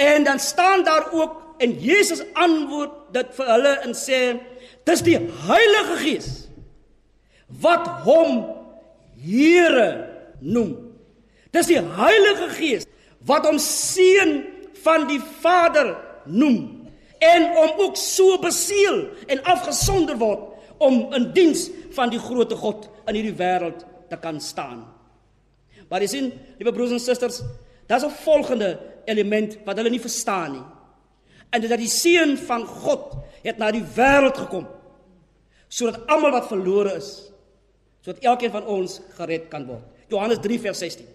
En 0.00 0.24
dan 0.24 0.38
staan 0.40 0.84
daar 0.84 1.12
ook 1.12 1.42
en 1.58 1.76
Jesus 1.78 2.22
antwoord 2.32 2.90
dit 3.12 3.26
vir 3.36 3.46
hulle 3.52 3.74
en 3.84 3.92
sê 3.94 4.40
dis 4.88 5.02
die 5.04 5.18
Heilige 5.44 5.96
Gees 6.00 6.48
wat 7.60 7.86
hom 8.08 8.44
Here 9.24 10.08
noem. 10.40 10.83
Dis 11.54 11.70
die 11.70 11.78
Heilige 11.78 12.48
Gees 12.56 12.88
wat 13.28 13.46
hom 13.46 13.60
seun 13.62 14.42
van 14.84 15.06
die 15.08 15.20
Vader 15.40 15.94
noem 16.26 16.90
en 17.24 17.46
om 17.56 17.84
ook 17.86 17.96
so 17.96 18.36
beseël 18.42 19.06
en 19.30 19.42
afgesonder 19.48 20.18
word 20.20 20.50
om 20.82 21.14
in 21.16 21.30
diens 21.36 21.68
van 21.94 22.10
die 22.12 22.20
grootte 22.20 22.58
God 22.58 22.88
in 23.06 23.16
hierdie 23.16 23.36
wêreld 23.38 23.84
te 24.10 24.18
kan 24.20 24.40
staan. 24.42 24.82
Maar 25.88 26.04
jy 26.04 26.10
sien, 26.10 26.30
liewe 26.58 26.74
broers 26.74 26.92
en 26.96 27.00
susters, 27.00 27.40
daar's 27.88 28.04
'n 28.04 28.10
volgende 28.24 28.78
element 29.06 29.58
wat 29.64 29.76
hulle 29.76 29.90
nie 29.90 30.00
verstaan 30.00 30.52
nie. 30.52 30.66
En 31.50 31.60
dit 31.60 31.70
dat 31.70 31.78
die 31.78 31.88
seun 31.88 32.36
van 32.36 32.66
God 32.66 33.14
het 33.42 33.58
na 33.58 33.70
die 33.70 33.84
wêreld 33.96 34.36
gekom 34.36 34.66
sodat 35.68 36.06
almal 36.06 36.30
wat 36.30 36.46
verlore 36.46 36.92
is, 36.94 37.32
sodat 38.00 38.22
elkeen 38.22 38.50
van 38.50 38.66
ons 38.66 39.00
gered 39.16 39.48
kan 39.48 39.66
word. 39.66 39.82
Johannes 40.08 40.38
3 40.38 40.60
vers 40.60 40.78
16. 40.78 41.13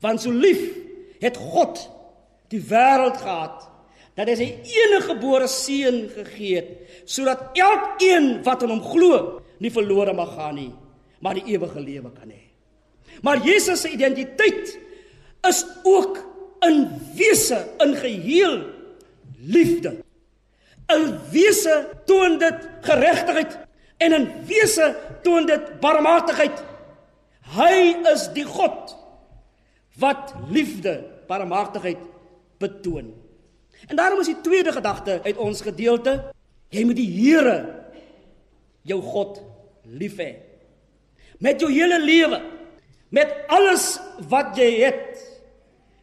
Want 0.00 0.22
so 0.22 0.30
lief 0.30 0.60
het 1.22 1.36
God 1.36 1.80
die 2.52 2.62
wêreld 2.62 3.18
gehad 3.20 3.64
dat 4.18 4.28
hy 4.30 4.34
sy 4.38 4.48
enige 4.50 5.12
gebore 5.12 5.48
seun 5.50 6.04
gegee 6.14 6.58
het 6.58 7.02
sodat 7.08 7.58
elkeen 7.58 8.38
wat 8.46 8.62
aan 8.64 8.76
hom 8.76 8.84
glo 8.84 9.40
nie 9.62 9.72
verlore 9.74 10.14
mag 10.16 10.32
gaan 10.38 10.56
nie 10.58 10.72
maar 11.20 11.38
die 11.38 11.46
ewige 11.54 11.80
lewe 11.80 12.10
kan 12.14 12.30
hê. 12.30 12.42
Maar 13.22 13.42
Jesus 13.42 13.80
se 13.80 13.90
identiteit 13.90 14.78
is 15.48 15.64
ook 15.82 16.20
in 16.66 16.86
wese 17.14 17.58
in 17.78 17.94
geheel 17.94 18.62
liefde. 19.38 19.96
In 20.86 21.18
wese 21.30 21.88
toon 22.06 22.38
dit 22.38 22.68
geregtigheid 22.80 23.58
en 23.96 24.12
in 24.12 24.28
wese 24.46 24.96
toon 25.22 25.46
dit 25.46 25.80
barmhartigheid. 25.80 26.62
Hy 27.58 27.74
is 28.12 28.28
die 28.36 28.46
God 28.46 28.94
wat 29.98 30.34
liefde, 30.50 31.00
barmhartigheid 31.28 32.00
betoon. 32.58 33.12
En 33.86 33.96
daarom 33.96 34.20
is 34.20 34.30
die 34.30 34.40
tweede 34.42 34.72
gedagte 34.72 35.20
uit 35.24 35.36
ons 35.36 35.62
gedeelte, 35.62 36.18
jy 36.74 36.84
moet 36.84 36.98
die 36.98 37.10
Here 37.10 37.58
jou 38.88 39.00
God 39.04 39.40
lief 39.84 40.18
hê. 40.20 40.32
Met 41.38 41.60
jou 41.62 41.70
hele 41.70 42.00
lewe, 42.02 42.40
met 43.14 43.34
alles 43.48 43.96
wat 44.30 44.56
jy 44.58 44.68
het, 44.82 45.20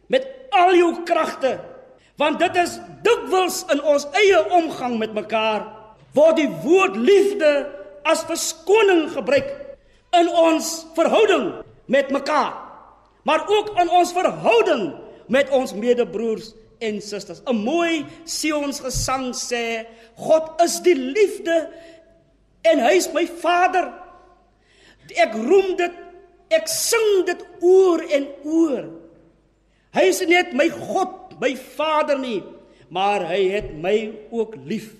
met 0.08 0.26
al 0.54 0.74
jou 0.78 0.92
kragte, 1.06 1.56
want 2.16 2.40
dit 2.40 2.56
is 2.62 2.78
dikwels 3.04 3.62
in 3.72 3.82
ons 3.84 4.06
eie 4.16 4.40
omgang 4.56 4.96
met 5.00 5.12
mekaar 5.16 5.66
word 6.16 6.38
die 6.40 6.48
woord 6.64 6.96
liefde 6.96 7.50
as 8.08 8.24
verskoning 8.28 9.10
gebruik 9.12 9.50
in 10.16 10.30
ons 10.32 10.86
verhouding 10.96 11.50
met 11.92 12.08
mekaar 12.14 12.54
maar 13.26 13.42
ook 13.50 13.74
in 13.80 13.90
ons 13.90 14.14
verhouding 14.14 14.94
met 15.26 15.50
ons 15.50 15.74
medebroers 15.74 16.52
en 16.78 17.00
susters. 17.02 17.42
'n 17.42 17.56
Mooi 17.56 18.06
Sions 18.24 18.80
gesang 18.80 19.34
sê, 19.34 19.86
God 20.14 20.62
is 20.62 20.78
die 20.80 20.94
liefde 20.94 21.70
en 22.62 22.78
hy 22.78 22.94
is 22.96 23.10
my 23.12 23.26
Vader. 23.26 23.90
Ek 25.16 25.34
roem 25.34 25.76
dit, 25.76 25.92
ek 26.50 26.68
sing 26.70 27.26
dit 27.26 27.42
oor 27.60 28.02
en 28.10 28.26
oor. 28.44 28.84
Hy 29.96 30.04
is 30.12 30.20
net 30.28 30.52
my 30.52 30.68
God, 30.68 31.34
my 31.40 31.56
Vader 31.56 32.18
nie, 32.18 32.42
maar 32.88 33.26
hy 33.26 33.48
het 33.56 33.72
my 33.74 34.12
ook 34.30 34.54
lief. 34.66 34.92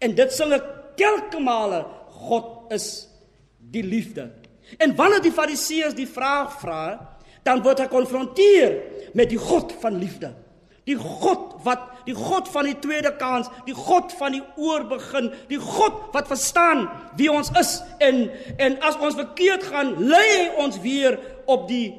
En 0.00 0.14
dit 0.14 0.32
sing 0.32 0.52
ek 0.52 0.96
telke 0.96 1.40
male, 1.40 1.84
God 2.28 2.72
is 2.72 3.08
die 3.58 3.82
liefde. 3.82 4.30
En 4.78 4.94
wanneer 4.96 5.22
die 5.22 5.34
Fariseërs 5.34 5.96
die 5.96 6.08
vraag 6.08 6.60
vra, 6.60 7.13
dan 7.44 7.62
word 7.64 7.82
hy 7.84 7.88
konfronteer 7.92 8.78
met 9.14 9.30
die 9.30 9.40
God 9.40 9.72
van 9.82 10.00
liefde. 10.00 10.32
Die 10.84 10.96
God 11.00 11.54
wat 11.64 11.90
die 12.04 12.16
God 12.16 12.48
van 12.52 12.66
die 12.68 12.76
tweede 12.76 13.14
kans, 13.16 13.48
die 13.64 13.76
God 13.76 14.12
van 14.18 14.34
die 14.36 14.42
oorbegin, 14.60 15.30
die 15.48 15.60
God 15.60 16.10
wat 16.12 16.28
verstaan 16.28 16.84
wie 17.16 17.30
ons 17.32 17.48
is 17.60 17.78
en 18.04 18.26
en 18.60 18.76
as 18.84 18.98
ons 19.00 19.16
verkeerd 19.16 19.64
gaan, 19.70 19.94
lei 20.04 20.24
hy 20.28 20.48
ons 20.64 20.76
weer 20.84 21.16
op 21.48 21.64
die 21.70 21.94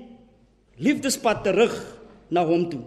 liefdespad 0.78 1.42
terug 1.48 1.74
na 2.30 2.46
hom 2.46 2.68
toe 2.70 2.84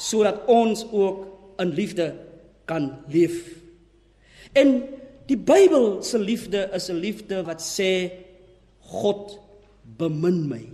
sodat 0.00 0.46
ons 0.48 0.86
ook 0.96 1.26
in 1.60 1.74
liefde 1.76 2.06
kan 2.64 2.86
leef. 3.12 3.36
En 4.56 4.80
die 5.28 5.36
Bybel 5.36 6.00
se 6.02 6.18
liefde 6.18 6.70
is 6.74 6.88
'n 6.88 6.96
liefde 6.96 7.44
wat 7.44 7.60
sê 7.60 8.10
God 8.80 9.38
bemin 9.98 10.48
my. 10.48 10.64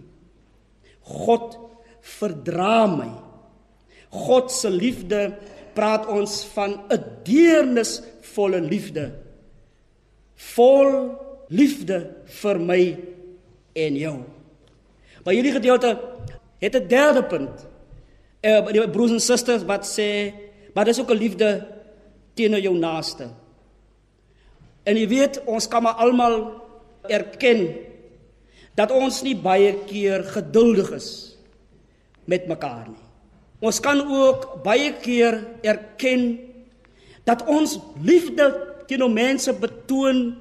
God 1.07 1.55
verdra 2.19 2.87
my. 2.91 3.11
God 4.11 4.51
se 4.51 4.71
liefde 4.71 5.37
praat 5.77 6.07
ons 6.09 6.45
van 6.55 6.81
'n 6.91 7.03
deernisvolle 7.25 8.61
liefde. 8.61 9.13
Vol 10.35 11.15
liefde 11.49 12.15
vir 12.25 12.59
my 12.59 12.99
en 13.75 13.97
jou. 13.97 14.19
Maar 15.25 15.35
hierdie 15.35 15.53
gedeelte 15.53 15.99
het 16.59 16.75
'n 16.75 16.89
derde 16.89 17.23
punt. 17.23 17.67
Eh 18.41 18.73
die 18.73 18.91
broers 18.91 19.13
en 19.13 19.21
susters 19.21 19.65
wat 19.65 19.85
sê, 19.85 20.33
maar 20.75 20.85
dis 20.85 21.01
ook 21.01 21.11
'n 21.11 21.19
liefde 21.19 21.67
teenoor 22.35 22.61
jou 22.61 22.77
naaste. 22.79 23.31
En 24.83 24.97
jy 24.97 25.09
weet, 25.09 25.41
ons 25.45 25.69
kan 25.69 25.83
maar 25.83 25.95
almal 25.95 26.63
erken 27.03 27.75
dat 28.77 28.93
ons 28.93 29.23
nie 29.25 29.37
baie 29.37 29.73
keer 29.89 30.25
geduldig 30.35 30.93
is 30.99 31.11
met 32.29 32.47
mekaar 32.51 32.89
nie. 32.91 33.05
Ons 33.65 33.81
kan 33.81 34.03
ook 34.03 34.61
baie 34.65 34.93
keer 35.01 35.41
erken 35.65 36.37
dat 37.25 37.47
ons 37.49 37.79
liefde 38.05 38.51
teenoor 38.87 39.11
mense 39.11 39.53
betoon 39.59 40.37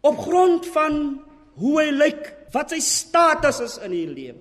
op 0.00 0.18
grond 0.24 0.66
van 0.72 1.18
hoe 1.58 1.74
hy 1.82 1.88
lyk, 1.92 2.22
wat 2.54 2.72
sy 2.72 2.78
status 2.82 3.60
is 3.60 3.76
in 3.84 3.92
die 3.92 4.06
lewe. 4.08 4.40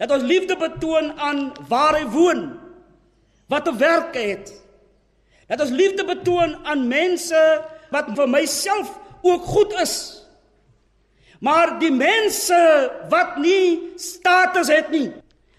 Dat 0.00 0.14
ons 0.14 0.24
liefde 0.24 0.56
betoon 0.56 1.10
aan 1.20 1.50
waar 1.68 1.98
hy 1.98 2.06
woon, 2.08 2.42
wat 3.50 3.68
'n 3.68 3.76
werk 3.76 4.14
het. 4.14 4.52
Dat 5.48 5.60
ons 5.60 5.74
liefde 5.74 6.04
betoon 6.06 6.56
aan 6.64 6.88
mense 6.88 7.62
wat 7.90 8.06
vir 8.14 8.28
myself 8.28 8.98
ook 9.22 9.44
goed 9.44 9.72
is. 9.82 10.19
Maar 11.40 11.78
die 11.80 11.92
mense 11.92 12.56
wat 13.08 13.38
nie 13.40 13.96
status 13.96 14.68
het 14.68 14.90
nie, 14.92 15.08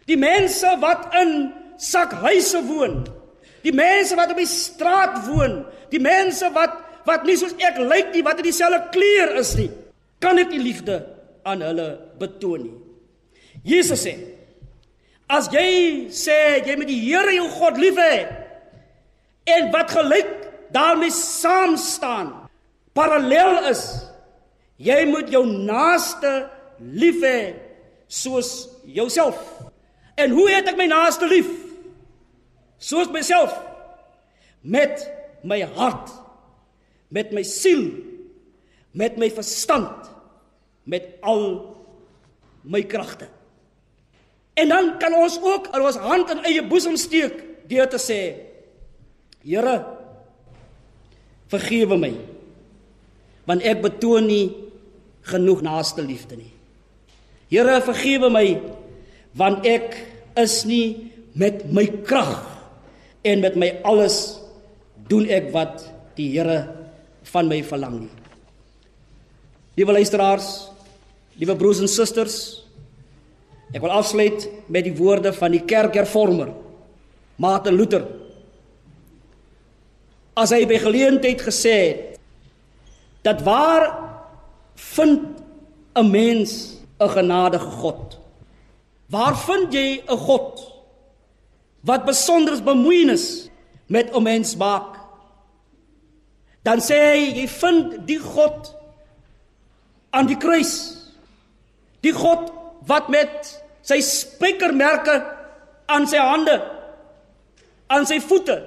die 0.06 0.18
mense 0.20 0.70
wat 0.82 1.10
in 1.18 1.50
sakhuise 1.82 2.62
woon, 2.68 3.00
die 3.66 3.74
mense 3.74 4.18
wat 4.18 4.34
op 4.34 4.42
die 4.42 4.50
straat 4.50 5.24
woon, 5.26 5.64
die 5.94 6.02
mense 6.02 6.50
wat 6.54 6.78
wat 7.02 7.24
nie 7.26 7.34
soos 7.34 7.56
ek 7.58 7.80
lyk 7.82 8.12
nie, 8.14 8.22
wat 8.22 8.38
in 8.38 8.46
dieselfde 8.46 8.92
kleur 8.94 9.32
is 9.42 9.56
nie, 9.58 9.72
kan 10.22 10.38
ek 10.38 10.52
die 10.54 10.62
liefde 10.62 11.00
aan 11.50 11.64
hulle 11.66 11.88
betoon 12.22 12.68
nie. 12.68 12.76
Jesus 13.66 14.04
sê: 14.06 14.14
As 15.26 15.50
jy 15.50 16.12
sê 16.14 16.62
jy 16.62 16.76
met 16.78 16.92
die 16.92 17.00
Here 17.02 17.34
jou 17.34 17.48
God 17.58 17.82
lief 17.82 17.98
hê 17.98 18.22
en 19.50 19.72
wat 19.74 19.98
gelyk 19.98 20.30
daarmee 20.76 21.10
saam 21.10 21.74
staan, 21.82 22.30
parallel 22.94 23.72
is 23.72 23.82
Jy 24.82 25.04
moet 25.10 25.30
jou 25.30 25.44
naaste 25.46 26.32
lief 26.80 27.22
hê 27.22 27.42
soos 28.12 28.70
jouself. 28.90 29.38
En 30.18 30.34
hoe 30.34 30.48
het 30.50 30.72
ek 30.72 30.80
my 30.80 30.88
naaste 30.90 31.28
lief? 31.30 31.50
Soos 32.82 33.12
myself. 33.14 33.54
Met 34.62 35.06
my 35.46 35.62
hart, 35.78 36.10
met 37.14 37.32
my 37.34 37.44
siel, 37.46 37.88
met 38.98 39.18
my 39.22 39.30
verstand, 39.34 40.10
met 40.84 41.14
al 41.22 41.46
my 42.62 42.84
kragte. 42.86 43.30
En 44.54 44.70
dan 44.70 44.98
kan 45.00 45.14
ons 45.16 45.38
ook 45.42 45.70
al 45.74 45.86
ons 45.88 46.02
hand 46.02 46.34
in 46.34 46.44
eie 46.46 46.64
boesem 46.68 46.98
steek 47.00 47.38
deur 47.70 47.88
te 47.90 48.02
sê: 48.02 48.20
Here, 49.42 49.78
vergewe 51.50 51.98
my. 51.98 52.12
Want 53.50 53.66
ek 53.66 53.82
betoon 53.86 54.28
nie 54.30 54.46
genoeg 55.30 55.62
naaste 55.66 56.02
liefde 56.02 56.38
nie. 56.40 56.52
Here 57.52 57.82
vergewe 57.84 58.32
my 58.32 58.46
want 59.38 59.66
ek 59.68 59.96
is 60.40 60.62
nie 60.68 61.12
met 61.38 61.64
my 61.72 61.86
krag 62.08 62.40
en 63.28 63.44
met 63.44 63.56
my 63.60 63.70
alles 63.88 64.40
doen 65.12 65.28
ek 65.32 65.52
wat 65.54 65.86
die 66.18 66.32
Here 66.34 66.64
van 67.32 67.48
my 67.48 67.62
verlang 67.64 68.02
nie. 68.04 68.16
Liewe 69.80 69.96
luisteraars, 69.96 70.50
liewe 71.40 71.56
broers 71.56 71.80
en 71.84 71.90
susters, 71.92 72.38
ek 73.72 73.80
wil 73.84 73.94
afsluit 73.96 74.50
met 74.68 74.84
die 74.84 74.96
woorde 74.98 75.32
van 75.36 75.54
die 75.56 75.64
kerkhervormer 75.64 76.52
Martin 77.42 77.78
Luther. 77.80 78.04
As 80.36 80.52
hy 80.52 80.66
by 80.68 80.80
geleentheid 80.82 81.44
gesê 81.44 81.76
het 81.80 82.20
dat 83.24 83.44
waar 83.46 84.11
vind 84.82 85.42
'n 85.96 86.12
mens 86.12 86.78
'n 87.00 87.10
genadige 87.10 87.72
God? 87.82 88.18
Waar 89.10 89.38
vind 89.38 89.74
jy 89.74 90.04
'n 90.08 90.18
God 90.18 90.72
wat 91.82 92.06
besonder 92.06 92.64
bemoeienis 92.64 93.50
met 93.88 94.14
'n 94.14 94.24
mens 94.24 94.56
maak? 94.56 94.98
Dan 96.64 96.80
sê 96.80 96.96
hy 97.14 97.42
jy 97.42 97.48
vind 97.48 98.08
die 98.08 98.20
God 98.20 98.76
aan 100.10 100.28
die 100.28 100.38
kruis. 100.38 100.98
Die 102.02 102.14
God 102.14 102.52
wat 102.86 103.10
met 103.10 103.62
sy 103.82 104.02
spykermerke 104.02 105.22
aan 105.86 106.08
sy 106.08 106.18
hande, 106.18 106.62
aan 107.88 108.06
sy 108.06 108.20
voete, 108.20 108.62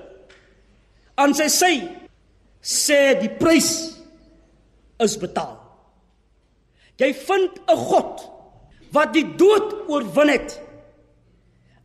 aan 1.14 1.35
sy 1.35 1.48
sy 1.48 1.74
sê 2.64 3.14
die 3.20 3.31
prys 3.31 3.70
is 4.98 5.16
betaal. 5.20 5.63
Jy 6.98 7.11
vind 7.14 7.61
'n 7.66 7.76
God 7.76 8.30
wat 8.92 9.12
die 9.12 9.26
dood 9.37 9.88
oorwin 9.88 10.28
het. 10.28 10.61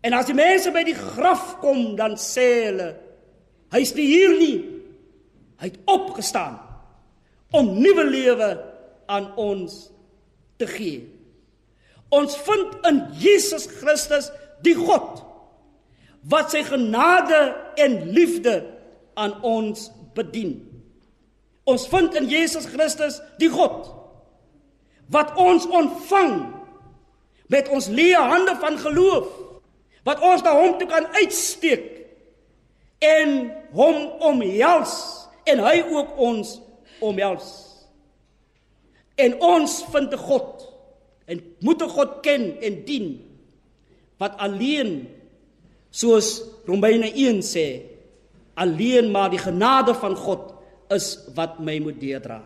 En 0.01 0.13
as 0.13 0.25
die 0.29 0.37
mense 0.37 0.71
by 0.71 0.83
die 0.83 0.95
graf 0.95 1.57
kom, 1.59 1.95
dan 1.95 2.15
sê 2.15 2.65
hulle 2.69 2.95
hy's 3.73 3.93
nie 3.95 4.05
hier 4.05 4.35
nie. 4.37 4.57
Hy 5.59 5.65
het 5.71 5.79
opgestaan 5.85 6.59
om 7.51 7.73
nuwe 7.81 8.05
lewe 8.05 8.49
aan 9.07 9.35
ons 9.35 9.89
te 10.57 10.67
gee. 10.69 11.01
Ons 12.09 12.37
vind 12.37 12.77
in 12.89 13.01
Jesus 13.19 13.67
Christus 13.79 14.31
die 14.65 14.75
God 14.77 15.25
wat 16.29 16.51
sy 16.51 16.63
genade 16.67 17.55
en 17.79 18.11
liefde 18.11 18.65
aan 19.15 19.37
ons 19.45 19.89
bedien. 20.17 20.57
Ons 21.69 21.87
vind 21.87 22.15
in 22.17 22.27
Jesus 22.29 22.65
Christus 22.65 23.19
die 23.39 23.49
God 23.51 23.98
wat 25.09 25.33
ons 25.35 25.65
ontvang 25.67 26.35
met 27.49 27.69
ons 27.73 27.87
leë 27.89 28.21
hande 28.29 28.55
van 28.61 28.77
geloof 28.77 29.29
wat 30.07 30.21
ons 30.25 30.43
na 30.45 30.53
hom 30.55 30.77
toe 30.79 30.87
kan 30.89 31.07
uitsteek 31.17 31.87
en 33.03 33.49
hom 33.75 33.97
omhels 34.31 34.93
en 35.49 35.61
hy 35.63 35.79
ook 35.87 36.17
ons 36.21 36.57
omhels. 37.03 37.47
En 39.19 39.35
ons 39.43 39.71
vind 39.91 40.13
'n 40.13 40.17
God 40.17 40.67
en 41.27 41.41
moet 41.59 41.81
'n 41.81 41.89
God 41.89 42.11
ken 42.21 42.59
en 42.61 42.83
dien 42.85 43.07
wat 44.17 44.37
alleen 44.37 45.07
soos 45.89 46.43
Romeine 46.65 47.11
1 47.15 47.41
sê 47.41 47.81
alleen 48.53 49.11
maar 49.11 49.29
die 49.29 49.39
genade 49.39 49.93
van 49.93 50.15
God 50.15 50.53
is 50.89 51.17
wat 51.35 51.59
my 51.59 51.79
moet 51.79 51.99
deurdra 51.99 52.43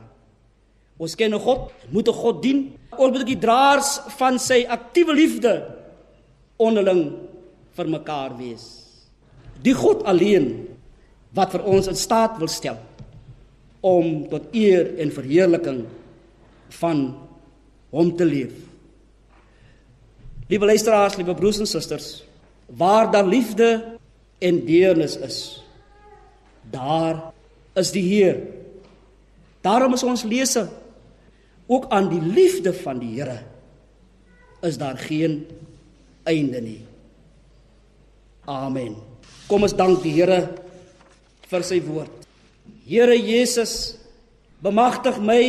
Ons 1.04 1.18
ken 1.20 1.34
'n 1.36 1.40
God, 1.40 1.72
moet 1.92 2.08
'n 2.08 2.14
God 2.14 2.42
dien. 2.42 2.60
Ons 2.96 3.12
moet 3.12 3.28
die 3.28 3.40
draers 3.40 4.00
van 4.18 4.40
sy 4.40 4.64
aktiewe 4.70 5.14
liefde 5.14 5.54
onderling 6.58 7.12
vir 7.76 7.88
mekaar 7.90 8.38
wees. 8.38 8.88
Die 9.62 9.74
God 9.74 10.04
alleen 10.04 10.68
wat 11.34 11.52
vir 11.52 11.64
ons 11.64 11.88
in 11.88 11.96
staat 11.96 12.38
wil 12.38 12.48
stel 12.48 12.78
om 13.82 14.30
tot 14.30 14.54
eer 14.54 14.96
en 15.00 15.12
verheerliking 15.12 15.86
van 16.80 17.16
hom 17.92 18.16
te 18.16 18.26
leef. 18.26 18.54
Liewe 20.48 20.66
luisteraars, 20.66 21.18
liewe 21.18 21.36
broers 21.36 21.60
en 21.60 21.68
susters, 21.68 22.24
waar 22.68 23.12
daar 23.12 23.26
liefde 23.26 23.98
en 24.40 24.66
deernis 24.66 25.18
is, 25.18 25.64
daar 26.72 27.34
is 27.76 27.92
die 27.92 28.04
Heer. 28.04 28.38
Daarom 29.62 29.94
is 29.94 30.04
ons 30.04 30.24
lese 30.24 30.70
ook 31.68 31.90
aan 31.90 32.10
die 32.12 32.22
liefde 32.22 32.74
van 32.74 33.00
die 33.00 33.14
Here 33.20 33.40
is 34.64 34.78
daar 34.78 34.98
geen 34.98 35.44
einde 36.24 36.62
nie. 36.62 36.82
Amen. 38.46 38.96
Kom 39.48 39.64
ons 39.64 39.76
dank 39.76 40.02
die 40.04 40.16
Here 40.16 40.48
vir 41.52 41.66
sy 41.68 41.80
woord. 41.84 42.12
Here 42.88 43.16
Jesus, 43.16 43.96
bemagtig 44.64 45.20
my 45.24 45.44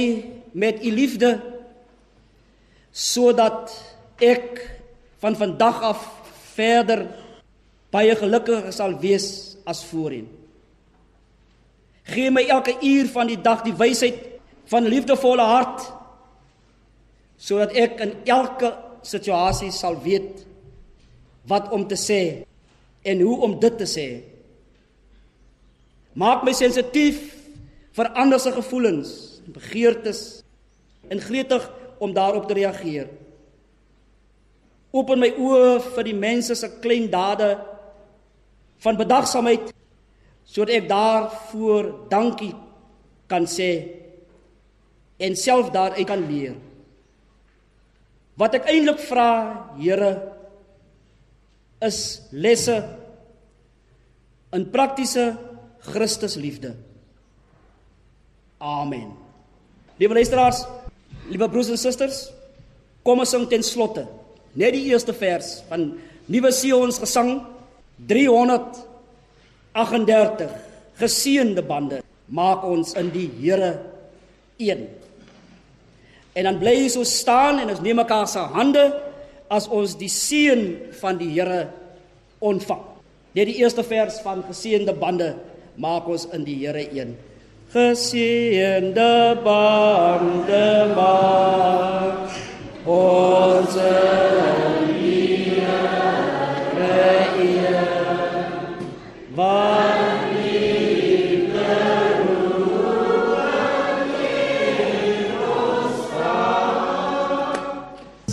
met 0.55 0.83
u 0.85 0.91
liefde 0.95 1.35
sodat 2.95 3.73
ek 4.23 4.61
van 5.19 5.35
vandag 5.35 5.81
af 5.83 6.03
verder 6.55 7.09
baie 7.95 8.15
gelukkiger 8.19 8.71
sal 8.75 8.95
wees 9.03 9.57
as 9.67 9.83
voorheen. 9.89 10.29
Gee 12.07 12.31
my 12.31 12.45
elke 12.53 12.77
uur 12.83 13.09
van 13.11 13.31
die 13.31 13.41
dag 13.41 13.65
die 13.67 13.75
wysheid 13.75 14.21
van 14.71 14.87
liefdevolle 14.87 15.47
hart 15.49 15.87
sodat 17.39 17.75
ek 17.77 18.01
in 18.05 18.15
elke 18.31 18.71
situasie 19.05 19.73
sal 19.75 19.99
weet 20.03 20.45
wat 21.51 21.71
om 21.73 21.85
te 21.89 21.99
sê 21.99 22.45
en 23.05 23.21
hoe 23.21 23.37
om 23.45 23.59
dit 23.61 23.77
te 23.79 23.89
sê. 23.89 24.09
Maak 26.17 26.45
my 26.47 26.55
sensitief 26.57 27.21
vir 27.95 28.11
ander 28.19 28.41
se 28.41 28.53
gevoelens, 28.55 29.11
begeertes 29.51 30.45
en 31.11 31.21
gretig 31.21 31.67
om 32.01 32.15
daarop 32.15 32.49
te 32.49 32.57
reageer. 32.57 33.11
Open 34.95 35.21
my 35.21 35.31
oë 35.35 35.81
vir 35.97 36.07
die 36.07 36.17
mense 36.17 36.55
se 36.57 36.71
klein 36.81 37.11
dade 37.13 37.57
van 38.85 38.99
bedagsaamheid 38.99 39.73
sodat 40.45 40.77
ek 40.77 40.89
daarvoor 40.91 41.91
dankie 42.13 42.53
kan 43.31 43.49
sê 43.49 43.71
en 45.19 45.37
self 45.39 45.71
daaruit 45.75 46.07
kan 46.07 46.23
leer. 46.29 46.55
Wat 48.41 48.57
ek 48.59 48.71
eintlik 48.71 49.01
vra, 49.07 49.29
Here, 49.79 50.13
is 51.85 51.99
lesse 52.33 52.77
in 54.55 54.65
praktiese 54.73 55.35
Christusliefde. 55.85 56.73
Amen. 58.65 59.13
Liewe 60.01 60.15
luisteraars, 60.17 60.65
liewe 61.29 61.49
broers 61.53 61.69
en 61.71 61.79
susters, 61.79 62.33
kom 63.05 63.21
ons 63.23 63.31
sing 63.31 63.45
ten 63.51 63.63
slotte 63.63 64.07
net 64.57 64.73
die 64.75 64.87
eerste 64.91 65.13
vers 65.17 65.63
van 65.69 65.99
Nuwe 66.31 66.53
Sion's 66.55 66.99
gesang 67.03 67.47
338 68.09 70.51
geseënde 70.99 71.63
bande 71.67 72.03
maak 72.33 72.65
ons 72.65 72.95
in 72.99 73.11
die 73.13 73.29
Here 73.41 73.79
een. 74.59 74.89
En 76.35 76.45
dan 76.49 76.59
bly 76.59 76.89
so 76.91 77.07
staan 77.07 77.61
en 77.63 77.71
ons 77.71 77.83
neem 77.83 78.01
mekaar 78.03 78.27
se 78.29 78.43
hande 78.55 78.89
as 79.47 79.69
ons 79.71 79.95
die 79.99 80.11
seën 80.11 80.65
van 80.99 81.19
die 81.21 81.31
Here 81.37 81.69
ontvang. 82.43 82.83
Net 83.35 83.51
die 83.51 83.61
eerste 83.63 83.85
vers 83.87 84.19
van 84.25 84.43
geseënde 84.47 84.95
bande 84.99 85.35
maak 85.79 86.09
ons 86.11 86.27
in 86.35 86.43
die 86.47 86.59
Here 86.65 86.83
een. 86.91 87.15
Geseënde 87.75 89.39
bande 89.47 90.67
maak 90.95 92.35
ons 92.87 93.79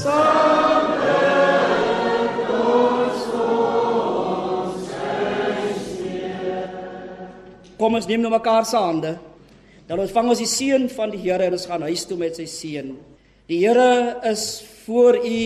Kom 0.02 0.10
ons 7.98 8.08
neem 8.10 8.22
nou 8.22 8.32
mekaar 8.34 8.66
se 8.66 8.78
hande. 8.78 9.20
Dan 9.86 10.00
ontvang 10.02 10.30
ons 10.34 10.42
die 10.42 10.50
seën 10.50 10.90
van 10.96 11.10
die 11.14 11.22
Here 11.22 11.46
en 11.46 11.54
ons 11.58 11.70
gaan 11.70 11.86
huis 11.86 12.06
toe 12.10 12.18
met 12.18 12.34
sy 12.38 12.48
seën. 12.50 12.90
Die 13.50 13.60
Here 13.62 14.22
is 14.30 14.64
voor 14.86 15.16
u 15.22 15.42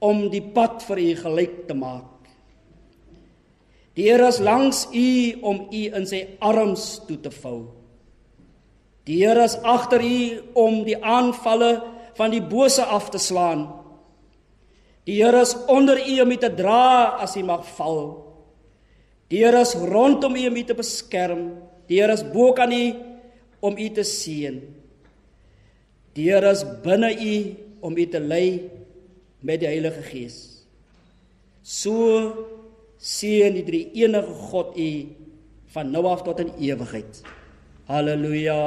om 0.00 0.30
die 0.30 0.42
pad 0.54 0.82
vir 0.86 0.98
u 1.02 1.14
gelyk 1.24 1.66
te 1.68 1.74
maak. 1.74 2.06
Die 3.98 4.06
Here 4.06 4.28
is 4.30 4.38
langs 4.38 4.86
u 4.94 5.42
om 5.42 5.66
u 5.74 5.82
in 5.90 6.06
sy 6.06 6.38
arms 6.38 7.02
toe 7.08 7.18
te 7.18 7.34
vou. 7.34 7.66
Die 9.10 9.18
Here 9.24 9.42
is 9.42 9.58
agter 9.66 9.98
u 10.04 10.42
om 10.54 10.84
die 10.86 11.02
aanvalle 11.02 11.98
van 12.20 12.34
die 12.34 12.44
bose 12.44 12.84
af 12.84 13.08
te 13.08 13.18
slaan. 13.18 13.64
Die 15.08 15.22
Here 15.22 15.40
is 15.40 15.56
onder 15.72 15.96
u 15.96 16.20
om 16.20 16.30
u 16.30 16.36
te 16.36 16.50
dra 16.52 17.16
as 17.24 17.36
u 17.36 17.42
mag 17.48 17.64
val. 17.78 18.02
Die 19.32 19.40
Here 19.40 19.62
is 19.64 19.72
rondom 19.74 20.36
u 20.36 20.44
om 20.50 20.56
u 20.60 20.64
te 20.68 20.76
beskerm. 20.76 21.46
Die 21.88 22.02
Here 22.02 22.12
is 22.12 22.24
bo 22.34 22.52
kan 22.52 22.72
u 22.72 22.84
om 23.64 23.78
u 23.78 23.88
te 23.96 24.04
seën. 24.04 24.60
Die 26.14 26.28
Here 26.28 26.52
is 26.52 26.64
binne 26.84 27.10
u 27.16 27.34
om 27.80 27.96
u 27.96 28.06
te 28.06 28.20
lei 28.20 28.68
met 29.40 29.62
die 29.62 29.70
Heilige 29.70 30.04
Gees. 30.10 30.36
So 31.64 31.96
seën 33.00 33.56
die 33.56 33.64
drie 33.64 33.84
enige 34.04 34.36
God 34.50 34.76
u 34.76 34.92
van 35.72 35.92
nou 35.94 36.04
af 36.10 36.26
tot 36.26 36.42
in 36.44 36.52
ewigheid. 36.60 37.22
Halleluja. 37.88 38.60